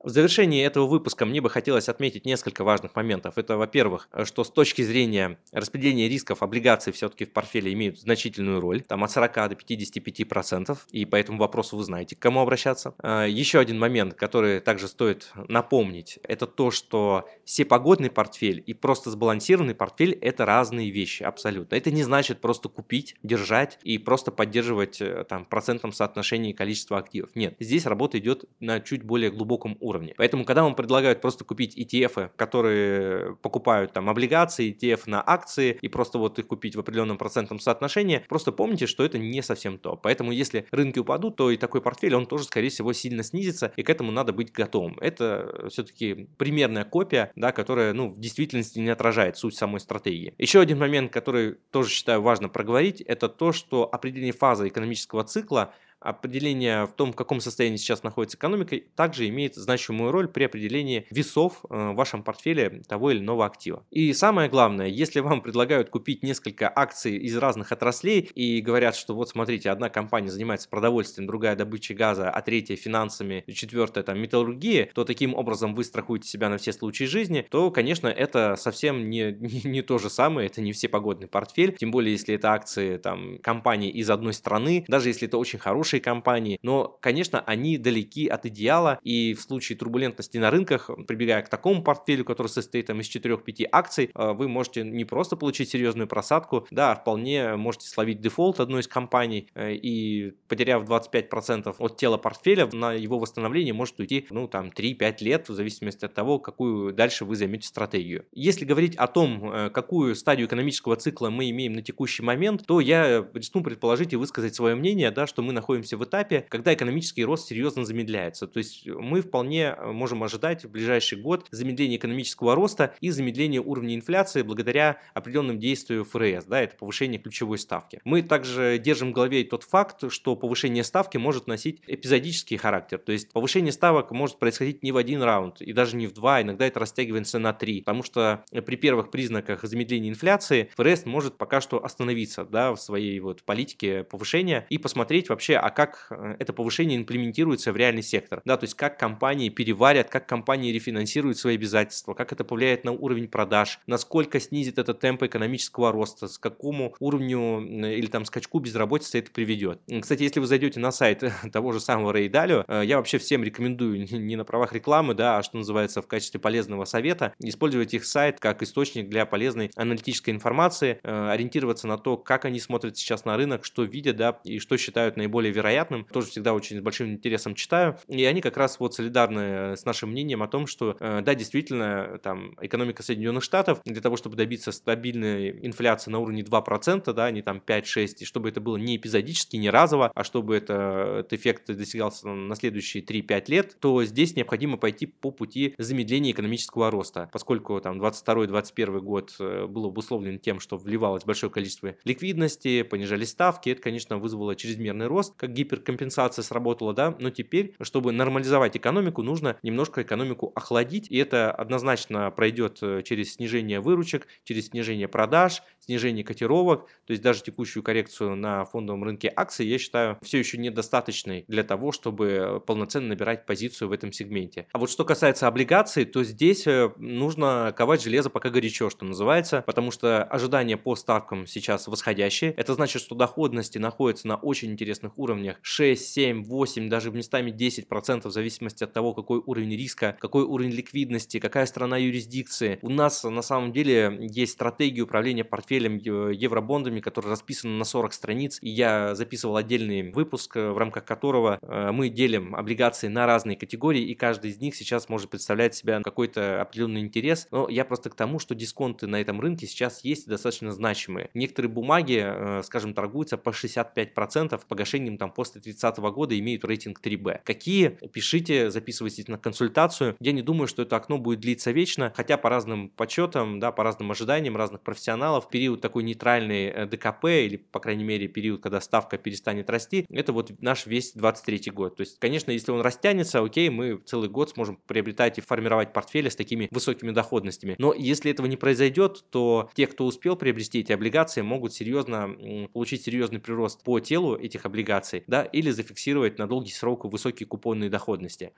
В 0.00 0.10
завершении 0.10 0.64
этого 0.64 0.86
выпуска 0.86 1.26
мне 1.26 1.40
бы 1.40 1.50
хотелось 1.50 1.88
отметить 1.88 2.24
несколько 2.24 2.62
важных 2.62 2.94
моментов. 2.94 3.36
Это, 3.36 3.56
во-первых, 3.56 4.08
что 4.24 4.44
с 4.44 4.50
точки 4.50 4.82
зрения 4.82 5.40
распределения 5.50 6.08
рисков 6.08 6.44
облигации 6.44 6.92
все-таки 6.92 7.24
в 7.24 7.32
портфеле 7.32 7.72
имеют 7.72 7.98
значительную 7.98 8.60
роль, 8.60 8.82
там 8.82 9.02
от 9.02 9.10
40 9.10 9.34
до 9.34 9.56
55%, 9.56 10.78
и 10.92 11.04
по 11.04 11.16
этому 11.16 11.38
вопросу 11.38 11.76
вы 11.76 11.82
знаете, 11.82 12.14
к 12.14 12.20
кому 12.20 12.40
обращаться. 12.40 12.94
А, 13.00 13.26
еще 13.26 13.58
один 13.58 13.80
момент, 13.80 14.14
который 14.14 14.60
также 14.60 14.86
стоит 14.86 15.32
напомнить, 15.48 16.20
это 16.22 16.46
то, 16.46 16.70
что 16.70 17.28
всепогодный 17.44 18.10
портфель 18.10 18.62
и 18.64 18.74
просто 18.74 19.10
сбалансированный 19.10 19.74
портфель– 19.74 20.12
это 20.20 20.46
разные 20.46 20.90
вещи 20.90 21.24
абсолютно. 21.24 21.74
Это 21.74 21.90
не 21.90 22.04
значит 22.04 22.40
просто 22.40 22.68
купить, 22.68 23.16
держать 23.24 23.80
и 23.82 23.98
просто 23.98 24.30
поддерживать 24.30 25.00
э, 25.00 25.24
там 25.28 25.44
процентном 25.44 25.92
соотношении 25.92 26.52
количества 26.52 26.98
активов. 26.98 27.30
Нет, 27.34 27.56
здесь 27.58 27.84
работа 27.84 28.18
идет 28.20 28.44
на 28.60 28.78
чуть 28.78 29.02
более 29.02 29.32
глубоком 29.32 29.76
уровне. 29.88 30.14
Поэтому, 30.16 30.44
когда 30.44 30.62
вам 30.62 30.74
предлагают 30.74 31.20
просто 31.20 31.44
купить 31.44 31.76
ETF, 31.76 32.30
которые 32.36 33.36
покупают 33.36 33.92
там 33.92 34.08
облигации, 34.08 34.72
ETF 34.72 35.02
на 35.06 35.22
акции, 35.26 35.78
и 35.80 35.88
просто 35.88 36.18
вот 36.18 36.38
их 36.38 36.46
купить 36.46 36.76
в 36.76 36.80
определенном 36.80 37.18
процентном 37.18 37.58
соотношении, 37.58 38.24
просто 38.28 38.52
помните, 38.52 38.86
что 38.86 39.04
это 39.04 39.18
не 39.18 39.42
совсем 39.42 39.78
то. 39.78 39.96
Поэтому, 39.96 40.32
если 40.32 40.66
рынки 40.70 40.98
упадут, 40.98 41.36
то 41.36 41.50
и 41.50 41.56
такой 41.56 41.80
портфель, 41.80 42.14
он 42.14 42.26
тоже, 42.26 42.44
скорее 42.44 42.68
всего, 42.68 42.92
сильно 42.92 43.22
снизится, 43.22 43.72
и 43.76 43.82
к 43.82 43.90
этому 43.90 44.12
надо 44.12 44.32
быть 44.32 44.52
готовым. 44.52 44.98
Это 45.00 45.68
все-таки 45.70 46.28
примерная 46.36 46.84
копия, 46.84 47.32
да, 47.36 47.52
которая, 47.52 47.92
ну, 47.92 48.08
в 48.08 48.18
действительности 48.18 48.78
не 48.78 48.90
отражает 48.90 49.36
суть 49.36 49.56
самой 49.56 49.80
стратегии. 49.80 50.34
Еще 50.38 50.60
один 50.60 50.78
момент, 50.78 51.12
который 51.12 51.56
тоже 51.70 51.90
считаю 51.90 52.22
важно 52.22 52.48
проговорить, 52.48 53.00
это 53.00 53.28
то, 53.28 53.52
что 53.52 53.88
определение 53.90 54.32
фазы 54.32 54.68
экономического 54.68 55.24
цикла 55.24 55.74
определение 56.00 56.86
в 56.86 56.92
том, 56.92 57.12
в 57.12 57.16
каком 57.16 57.40
состоянии 57.40 57.76
сейчас 57.76 58.02
находится 58.02 58.36
экономика, 58.36 58.76
также 58.94 59.28
имеет 59.28 59.54
значимую 59.54 60.12
роль 60.12 60.28
при 60.28 60.44
определении 60.44 61.06
весов 61.10 61.64
э, 61.68 61.90
в 61.90 61.94
вашем 61.94 62.22
портфеле 62.22 62.82
того 62.88 63.10
или 63.10 63.18
иного 63.20 63.46
актива. 63.46 63.84
И 63.90 64.12
самое 64.12 64.48
главное, 64.48 64.86
если 64.86 65.20
вам 65.20 65.40
предлагают 65.40 65.90
купить 65.90 66.22
несколько 66.22 66.72
акций 66.74 67.16
из 67.16 67.36
разных 67.36 67.72
отраслей 67.72 68.30
и 68.34 68.60
говорят, 68.60 68.96
что 68.96 69.14
вот 69.14 69.28
смотрите, 69.28 69.70
одна 69.70 69.88
компания 69.88 70.30
занимается 70.30 70.68
продовольствием, 70.68 71.26
другая 71.26 71.56
добычей 71.56 71.94
газа, 71.94 72.30
а 72.30 72.42
третья 72.42 72.76
финансами, 72.76 73.44
четвертая 73.52 74.04
там 74.04 74.20
металлургия, 74.20 74.90
то 74.94 75.04
таким 75.04 75.34
образом 75.34 75.74
вы 75.74 75.84
страхуете 75.84 76.28
себя 76.28 76.48
на 76.48 76.58
все 76.58 76.72
случаи 76.72 77.04
жизни, 77.04 77.46
то, 77.50 77.70
конечно, 77.70 78.08
это 78.08 78.56
совсем 78.56 79.10
не, 79.10 79.32
не, 79.40 79.62
не 79.64 79.82
то 79.82 79.98
же 79.98 80.10
самое, 80.10 80.46
это 80.46 80.60
не 80.60 80.72
все 80.72 80.88
погодный 80.88 81.26
портфель, 81.26 81.76
тем 81.76 81.90
более, 81.90 82.12
если 82.12 82.34
это 82.34 82.52
акции 82.52 82.96
там 82.98 83.38
компании 83.38 83.90
из 83.90 84.10
одной 84.10 84.32
страны, 84.32 84.84
даже 84.88 85.08
если 85.08 85.26
это 85.26 85.38
очень 85.38 85.58
хороший 85.58 85.87
хорошие 85.88 86.00
компании, 86.00 86.58
но, 86.62 86.98
конечно, 87.00 87.40
они 87.40 87.78
далеки 87.78 88.28
от 88.28 88.46
идеала, 88.46 88.98
и 89.02 89.34
в 89.34 89.40
случае 89.40 89.78
турбулентности 89.78 90.38
на 90.38 90.50
рынках, 90.50 90.90
прибегая 91.06 91.42
к 91.42 91.48
такому 91.48 91.82
портфелю, 91.82 92.24
который 92.24 92.48
состоит 92.48 92.86
там, 92.86 93.00
из 93.00 93.08
4-5 93.14 93.66
акций, 93.72 94.10
э, 94.14 94.32
вы 94.32 94.48
можете 94.48 94.82
не 94.84 95.04
просто 95.04 95.36
получить 95.36 95.70
серьезную 95.70 96.06
просадку, 96.06 96.66
да, 96.70 96.92
а 96.92 96.94
вполне 96.94 97.56
можете 97.56 97.88
словить 97.88 98.20
дефолт 98.20 98.60
одной 98.60 98.80
из 98.80 98.88
компаний, 98.88 99.48
э, 99.54 99.74
и 99.74 100.32
потеряв 100.48 100.84
25% 100.84 101.74
от 101.78 101.96
тела 101.96 102.18
портфеля, 102.18 102.68
на 102.72 102.92
его 102.92 103.18
восстановление 103.18 103.72
может 103.72 103.98
уйти, 103.98 104.26
ну, 104.30 104.46
там, 104.46 104.70
3-5 104.70 105.22
лет, 105.22 105.48
в 105.48 105.54
зависимости 105.54 106.04
от 106.04 106.14
того, 106.14 106.38
какую 106.38 106.92
дальше 106.92 107.24
вы 107.24 107.36
займете 107.36 107.66
стратегию. 107.66 108.26
Если 108.32 108.66
говорить 108.66 108.96
о 108.96 109.06
том, 109.06 109.50
э, 109.50 109.70
какую 109.70 110.14
стадию 110.14 110.46
экономического 110.46 110.96
цикла 110.96 111.30
мы 111.30 111.48
имеем 111.50 111.72
на 111.72 111.82
текущий 111.82 112.22
момент, 112.22 112.66
то 112.66 112.80
я 112.80 113.26
рискну 113.32 113.62
предположить 113.62 114.12
и 114.12 114.16
высказать 114.16 114.54
свое 114.54 114.74
мнение, 114.74 115.10
да, 115.10 115.26
что 115.26 115.42
мы 115.42 115.52
находимся 115.52 115.77
находимся 115.78 115.96
в 115.96 116.04
этапе, 116.04 116.44
когда 116.48 116.74
экономический 116.74 117.24
рост 117.24 117.48
серьезно 117.48 117.84
замедляется. 117.84 118.46
То 118.46 118.58
есть 118.58 118.86
мы 118.86 119.20
вполне 119.20 119.74
э, 119.76 119.92
можем 119.92 120.22
ожидать 120.22 120.64
в 120.64 120.70
ближайший 120.70 121.20
год 121.20 121.46
замедления 121.50 121.96
экономического 121.96 122.54
роста 122.54 122.94
и 123.00 123.10
замедления 123.10 123.60
уровня 123.60 123.94
инфляции 123.94 124.42
благодаря 124.42 124.98
определенным 125.14 125.58
действию 125.58 126.04
ФРС, 126.04 126.44
да, 126.46 126.60
это 126.60 126.76
повышение 126.76 127.20
ключевой 127.20 127.58
ставки. 127.58 128.00
Мы 128.04 128.22
также 128.22 128.78
держим 128.78 129.10
в 129.10 129.14
голове 129.14 129.44
тот 129.44 129.62
факт, 129.62 130.10
что 130.10 130.36
повышение 130.36 130.82
ставки 130.82 131.16
может 131.16 131.46
носить 131.46 131.80
эпизодический 131.86 132.56
характер, 132.56 132.98
то 132.98 133.12
есть 133.12 133.32
повышение 133.32 133.72
ставок 133.72 134.10
может 134.10 134.38
происходить 134.38 134.82
не 134.82 134.92
в 134.92 134.96
один 134.96 135.22
раунд 135.22 135.60
и 135.60 135.72
даже 135.72 135.96
не 135.96 136.06
в 136.06 136.12
два, 136.12 136.42
иногда 136.42 136.66
это 136.66 136.80
растягивается 136.80 137.38
на 137.38 137.52
три, 137.52 137.80
потому 137.80 138.02
что 138.02 138.44
при 138.50 138.76
первых 138.76 139.10
признаках 139.10 139.62
замедления 139.62 140.10
инфляции 140.10 140.70
ФРС 140.76 141.06
может 141.06 141.38
пока 141.38 141.60
что 141.60 141.84
остановиться 141.84 142.44
да, 142.44 142.72
в 142.72 142.80
своей 142.80 143.20
вот 143.20 143.42
политике 143.44 144.04
повышения 144.04 144.66
и 144.70 144.78
посмотреть 144.78 145.28
вообще, 145.28 145.56
а 145.68 145.70
как 145.70 146.06
э, 146.10 146.36
это 146.38 146.52
повышение 146.54 146.96
имплементируется 146.96 147.72
в 147.72 147.76
реальный 147.76 148.02
сектор. 148.02 148.40
Да, 148.44 148.56
то 148.56 148.64
есть 148.64 148.74
как 148.74 148.98
компании 148.98 149.50
переварят, 149.50 150.08
как 150.08 150.26
компании 150.26 150.72
рефинансируют 150.72 151.36
свои 151.36 151.56
обязательства, 151.56 152.14
как 152.14 152.32
это 152.32 152.42
повлияет 152.42 152.84
на 152.84 152.92
уровень 152.92 153.28
продаж, 153.28 153.80
насколько 153.86 154.40
снизит 154.40 154.78
это 154.78 154.94
темп 154.94 155.24
экономического 155.24 155.92
роста, 155.92 156.26
с 156.26 156.38
какому 156.38 156.94
уровню 157.00 157.60
или 157.60 158.06
там 158.06 158.24
скачку 158.24 158.60
безработицы 158.60 159.18
это 159.18 159.30
приведет. 159.30 159.80
Кстати, 160.00 160.22
если 160.22 160.40
вы 160.40 160.46
зайдете 160.46 160.80
на 160.80 160.90
сайт 160.90 161.22
того 161.52 161.72
же 161.72 161.80
самого 161.80 162.12
Рейдалио, 162.12 162.64
э, 162.66 162.82
я 162.86 162.96
вообще 162.96 163.18
всем 163.18 163.44
рекомендую 163.44 164.06
не 164.10 164.36
на 164.36 164.44
правах 164.44 164.72
рекламы, 164.72 165.12
да, 165.14 165.38
а 165.38 165.42
что 165.42 165.58
называется 165.58 166.00
в 166.00 166.06
качестве 166.06 166.40
полезного 166.40 166.86
совета, 166.86 167.34
использовать 167.40 167.92
их 167.92 168.06
сайт 168.06 168.40
как 168.40 168.62
источник 168.62 169.10
для 169.10 169.26
полезной 169.26 169.70
аналитической 169.76 170.30
информации, 170.30 170.98
э, 171.02 171.28
ориентироваться 171.30 171.86
на 171.86 171.98
то, 171.98 172.16
как 172.16 172.46
они 172.46 172.58
смотрят 172.58 172.96
сейчас 172.96 173.26
на 173.26 173.36
рынок, 173.36 173.66
что 173.66 173.82
видят, 173.82 174.16
да, 174.16 174.40
и 174.44 174.58
что 174.58 174.78
считают 174.78 175.18
наиболее 175.18 175.52
вероятным, 175.58 176.04
тоже 176.04 176.28
всегда 176.28 176.54
очень 176.54 176.78
с 176.78 176.80
большим 176.80 177.10
интересом 177.10 177.54
читаю. 177.54 177.98
И 178.06 178.24
они 178.24 178.40
как 178.40 178.56
раз 178.56 178.78
вот 178.80 178.94
солидарны 178.94 179.40
э, 179.40 179.76
с 179.76 179.84
нашим 179.84 180.10
мнением 180.10 180.42
о 180.42 180.48
том, 180.48 180.66
что 180.66 180.96
э, 180.98 181.20
да, 181.22 181.34
действительно, 181.34 182.18
там 182.22 182.54
экономика 182.60 183.02
Соединенных 183.02 183.42
Штатов 183.42 183.80
для 183.84 184.00
того, 184.00 184.16
чтобы 184.16 184.36
добиться 184.36 184.72
стабильной 184.72 185.66
инфляции 185.66 186.10
на 186.10 186.20
уровне 186.20 186.42
2%, 186.42 187.12
да, 187.12 187.30
не 187.30 187.42
там 187.42 187.62
5-6, 187.64 188.08
и 188.20 188.24
чтобы 188.24 188.48
это 188.48 188.60
было 188.60 188.76
не 188.76 188.96
эпизодически, 188.96 189.56
не 189.56 189.70
разово, 189.70 190.10
а 190.14 190.24
чтобы 190.24 190.56
это, 190.56 191.18
этот 191.20 191.32
эффект 191.32 191.66
достигался 191.66 192.28
на 192.28 192.54
следующие 192.54 193.02
3-5 193.02 193.44
лет, 193.48 193.76
то 193.80 194.04
здесь 194.04 194.36
необходимо 194.36 194.76
пойти 194.76 195.06
по 195.06 195.30
пути 195.30 195.74
замедления 195.78 196.32
экономического 196.32 196.90
роста, 196.90 197.28
поскольку 197.32 197.80
там 197.80 198.00
22-21 198.00 199.00
год 199.00 199.34
э, 199.40 199.66
был 199.66 199.86
обусловлен 199.86 200.38
тем, 200.38 200.60
что 200.60 200.76
вливалось 200.76 201.24
большое 201.24 201.50
количество 201.50 201.94
ликвидности, 202.04 202.82
понижались 202.82 203.30
ставки, 203.30 203.70
это, 203.70 203.82
конечно, 203.82 204.18
вызвало 204.18 204.54
чрезмерный 204.54 205.06
рост, 205.06 205.34
как 205.48 205.54
гиперкомпенсация 205.54 206.42
сработала, 206.42 206.94
да, 206.94 207.14
но 207.18 207.30
теперь, 207.30 207.74
чтобы 207.80 208.12
нормализовать 208.12 208.76
экономику, 208.76 209.22
нужно 209.22 209.56
немножко 209.62 210.02
экономику 210.02 210.52
охладить, 210.54 211.10
и 211.10 211.16
это 211.16 211.50
однозначно 211.50 212.30
пройдет 212.30 212.78
э, 212.82 213.02
через 213.04 213.34
снижение 213.34 213.80
выручек, 213.80 214.26
через 214.44 214.68
снижение 214.68 215.08
продаж, 215.08 215.62
снижение 215.80 216.24
котировок, 216.24 216.88
то 217.06 217.12
есть 217.12 217.22
даже 217.22 217.42
текущую 217.42 217.82
коррекцию 217.82 218.36
на 218.36 218.64
фондовом 218.64 219.04
рынке 219.04 219.32
акций, 219.34 219.66
я 219.66 219.78
считаю, 219.78 220.18
все 220.22 220.38
еще 220.38 220.58
недостаточной 220.58 221.44
для 221.48 221.64
того, 221.64 221.92
чтобы 221.92 222.62
полноценно 222.66 223.08
набирать 223.08 223.46
позицию 223.46 223.88
в 223.88 223.92
этом 223.92 224.12
сегменте. 224.12 224.66
А 224.72 224.78
вот 224.78 224.90
что 224.90 225.04
касается 225.04 225.46
облигаций, 225.46 226.04
то 226.04 226.22
здесь 226.24 226.66
э, 226.66 226.92
нужно 226.98 227.72
ковать 227.76 228.02
железо 228.02 228.30
пока 228.30 228.50
горячо, 228.50 228.90
что 228.90 229.04
называется, 229.04 229.62
потому 229.66 229.90
что 229.90 230.24
ожидания 230.24 230.76
по 230.76 230.94
ставкам 230.94 231.46
сейчас 231.46 231.88
восходящие. 231.88 232.52
Это 232.52 232.74
значит, 232.74 233.00
что 233.02 233.14
доходности 233.14 233.78
находятся 233.78 234.28
на 234.28 234.36
очень 234.36 234.70
интересных 234.70 235.18
уровнях 235.18 235.37
уровнях 235.38 235.58
6, 235.62 236.06
7, 236.06 236.44
8, 236.44 236.88
даже 236.88 237.10
местами 237.10 237.50
10% 237.50 238.28
в 238.28 238.30
зависимости 238.30 238.84
от 238.84 238.92
того, 238.92 239.14
какой 239.14 239.40
уровень 239.44 239.76
риска, 239.76 240.16
какой 240.20 240.44
уровень 240.44 240.72
ликвидности, 240.72 241.38
какая 241.38 241.66
страна 241.66 241.96
юрисдикции. 241.96 242.78
У 242.82 242.90
нас 242.90 243.24
на 243.24 243.42
самом 243.42 243.72
деле 243.72 244.18
есть 244.20 244.52
стратегия 244.52 245.02
управления 245.02 245.44
портфелем 245.44 245.96
евробондами, 245.96 247.00
которая 247.00 247.32
расписана 247.32 247.76
на 247.76 247.84
40 247.84 248.12
страниц. 248.12 248.58
И 248.60 248.70
я 248.70 249.14
записывал 249.14 249.56
отдельный 249.56 250.10
выпуск, 250.12 250.56
в 250.56 250.76
рамках 250.76 251.04
которого 251.04 251.58
э, 251.60 251.90
мы 251.92 252.08
делим 252.08 252.54
облигации 252.54 253.08
на 253.08 253.26
разные 253.26 253.56
категории, 253.56 254.02
и 254.02 254.14
каждый 254.14 254.50
из 254.50 254.58
них 254.58 254.74
сейчас 254.74 255.08
может 255.08 255.30
представлять 255.30 255.74
себя 255.74 256.00
какой-то 256.00 256.60
определенный 256.60 257.00
интерес. 257.00 257.46
Но 257.50 257.68
я 257.68 257.84
просто 257.84 258.10
к 258.10 258.14
тому, 258.14 258.38
что 258.38 258.54
дисконты 258.54 259.06
на 259.06 259.20
этом 259.20 259.40
рынке 259.40 259.66
сейчас 259.66 260.04
есть 260.04 260.26
достаточно 260.26 260.72
значимые. 260.72 261.30
Некоторые 261.34 261.70
бумаги, 261.70 262.22
э, 262.24 262.62
скажем, 262.64 262.94
торгуются 262.94 263.36
по 263.36 263.52
65% 263.52 264.60
погашением 264.66 265.18
там 265.18 265.27
после 265.30 265.60
30 265.60 265.98
года 265.98 266.38
имеют 266.38 266.64
рейтинг 266.64 267.00
3B. 267.00 267.40
Какие? 267.44 267.98
Пишите, 268.12 268.70
записывайтесь 268.70 269.28
на 269.28 269.38
консультацию. 269.38 270.16
Я 270.20 270.32
не 270.32 270.42
думаю, 270.42 270.68
что 270.68 270.82
это 270.82 270.96
окно 270.96 271.18
будет 271.18 271.40
длиться 271.40 271.70
вечно, 271.70 272.12
хотя 272.16 272.36
по 272.36 272.48
разным 272.48 272.90
подсчетам, 272.90 273.60
да, 273.60 273.72
по 273.72 273.84
разным 273.84 274.10
ожиданиям 274.10 274.56
разных 274.56 274.82
профессионалов, 274.82 275.48
период 275.48 275.80
такой 275.80 276.02
нейтральный 276.02 276.66
э, 276.66 276.86
ДКП 276.86 277.24
или, 277.26 277.56
по 277.56 277.80
крайней 277.80 278.04
мере, 278.04 278.28
период, 278.28 278.62
когда 278.62 278.80
ставка 278.80 279.18
перестанет 279.18 279.70
расти, 279.70 280.06
это 280.10 280.32
вот 280.32 280.52
наш 280.60 280.86
весь 280.86 281.12
23 281.12 281.70
год. 281.70 281.96
То 281.96 282.02
есть, 282.02 282.18
конечно, 282.18 282.50
если 282.50 282.70
он 282.70 282.80
растянется, 282.80 283.40
окей, 283.40 283.70
мы 283.70 283.98
целый 284.04 284.28
год 284.28 284.50
сможем 284.50 284.78
приобретать 284.86 285.38
и 285.38 285.40
формировать 285.40 285.92
портфели 285.92 286.28
с 286.28 286.36
такими 286.36 286.68
высокими 286.70 287.10
доходностями. 287.10 287.76
Но 287.78 287.94
если 287.94 288.30
этого 288.30 288.46
не 288.46 288.56
произойдет, 288.56 289.24
то 289.30 289.70
те, 289.74 289.86
кто 289.86 290.06
успел 290.06 290.36
приобрести 290.36 290.80
эти 290.80 290.92
облигации, 290.92 291.42
могут 291.42 291.72
серьезно 291.72 292.68
получить 292.72 293.02
серьезный 293.02 293.40
прирост 293.40 293.82
по 293.82 294.00
телу 294.00 294.36
этих 294.36 294.66
облигаций, 294.66 295.17
да, 295.26 295.44
или 295.44 295.70
зафиксировать 295.70 296.38
на 296.38 296.46
долгий 296.46 296.72
срок 296.72 297.04
высокие 297.04 297.46
купонные 297.46 297.90
доходности. 297.90 298.52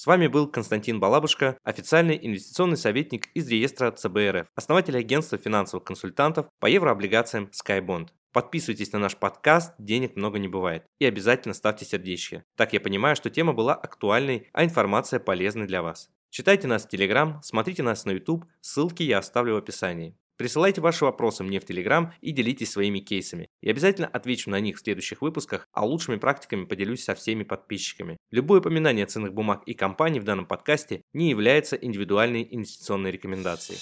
С 0.00 0.06
вами 0.06 0.28
был 0.28 0.46
Константин 0.50 0.98
Балабушка, 0.98 1.58
официальный 1.62 2.18
инвестиционный 2.22 2.78
советник 2.78 3.26
из 3.34 3.46
реестра 3.48 3.90
ЦБРФ, 3.90 4.46
основатель 4.54 4.96
агентства 4.96 5.36
финансовых 5.36 5.84
консультантов 5.84 6.46
по 6.58 6.64
еврооблигациям 6.64 7.50
SkyBond. 7.52 8.08
Подписывайтесь 8.32 8.92
на 8.92 8.98
наш 8.98 9.16
подкаст 9.16 9.74
«Денег 9.78 10.16
много 10.16 10.38
не 10.38 10.48
бывает» 10.48 10.84
и 11.00 11.04
обязательно 11.04 11.52
ставьте 11.52 11.84
сердечки. 11.84 12.44
Так 12.56 12.72
я 12.72 12.80
понимаю, 12.80 13.14
что 13.14 13.28
тема 13.28 13.52
была 13.52 13.74
актуальной, 13.74 14.48
а 14.54 14.64
информация 14.64 15.20
полезной 15.20 15.66
для 15.66 15.82
вас. 15.82 16.08
Читайте 16.30 16.68
нас 16.68 16.86
в 16.86 16.88
Телеграм, 16.88 17.40
смотрите 17.42 17.82
нас 17.82 18.04
на 18.04 18.12
YouTube, 18.12 18.44
ссылки 18.60 19.02
я 19.02 19.18
оставлю 19.18 19.54
в 19.54 19.58
описании. 19.58 20.16
Присылайте 20.40 20.80
ваши 20.80 21.04
вопросы 21.04 21.44
мне 21.44 21.60
в 21.60 21.66
Телеграм 21.66 22.14
и 22.22 22.30
делитесь 22.30 22.70
своими 22.70 23.00
кейсами. 23.00 23.50
Я 23.60 23.72
обязательно 23.72 24.06
отвечу 24.06 24.48
на 24.48 24.58
них 24.58 24.78
в 24.78 24.80
следующих 24.80 25.20
выпусках, 25.20 25.68
а 25.74 25.84
лучшими 25.84 26.16
практиками 26.16 26.64
поделюсь 26.64 27.04
со 27.04 27.14
всеми 27.14 27.42
подписчиками. 27.42 28.16
Любое 28.30 28.60
упоминание 28.60 29.04
ценных 29.04 29.34
бумаг 29.34 29.62
и 29.66 29.74
компаний 29.74 30.18
в 30.18 30.24
данном 30.24 30.46
подкасте 30.46 31.02
не 31.12 31.28
является 31.28 31.76
индивидуальной 31.76 32.48
инвестиционной 32.50 33.10
рекомендацией. 33.10 33.80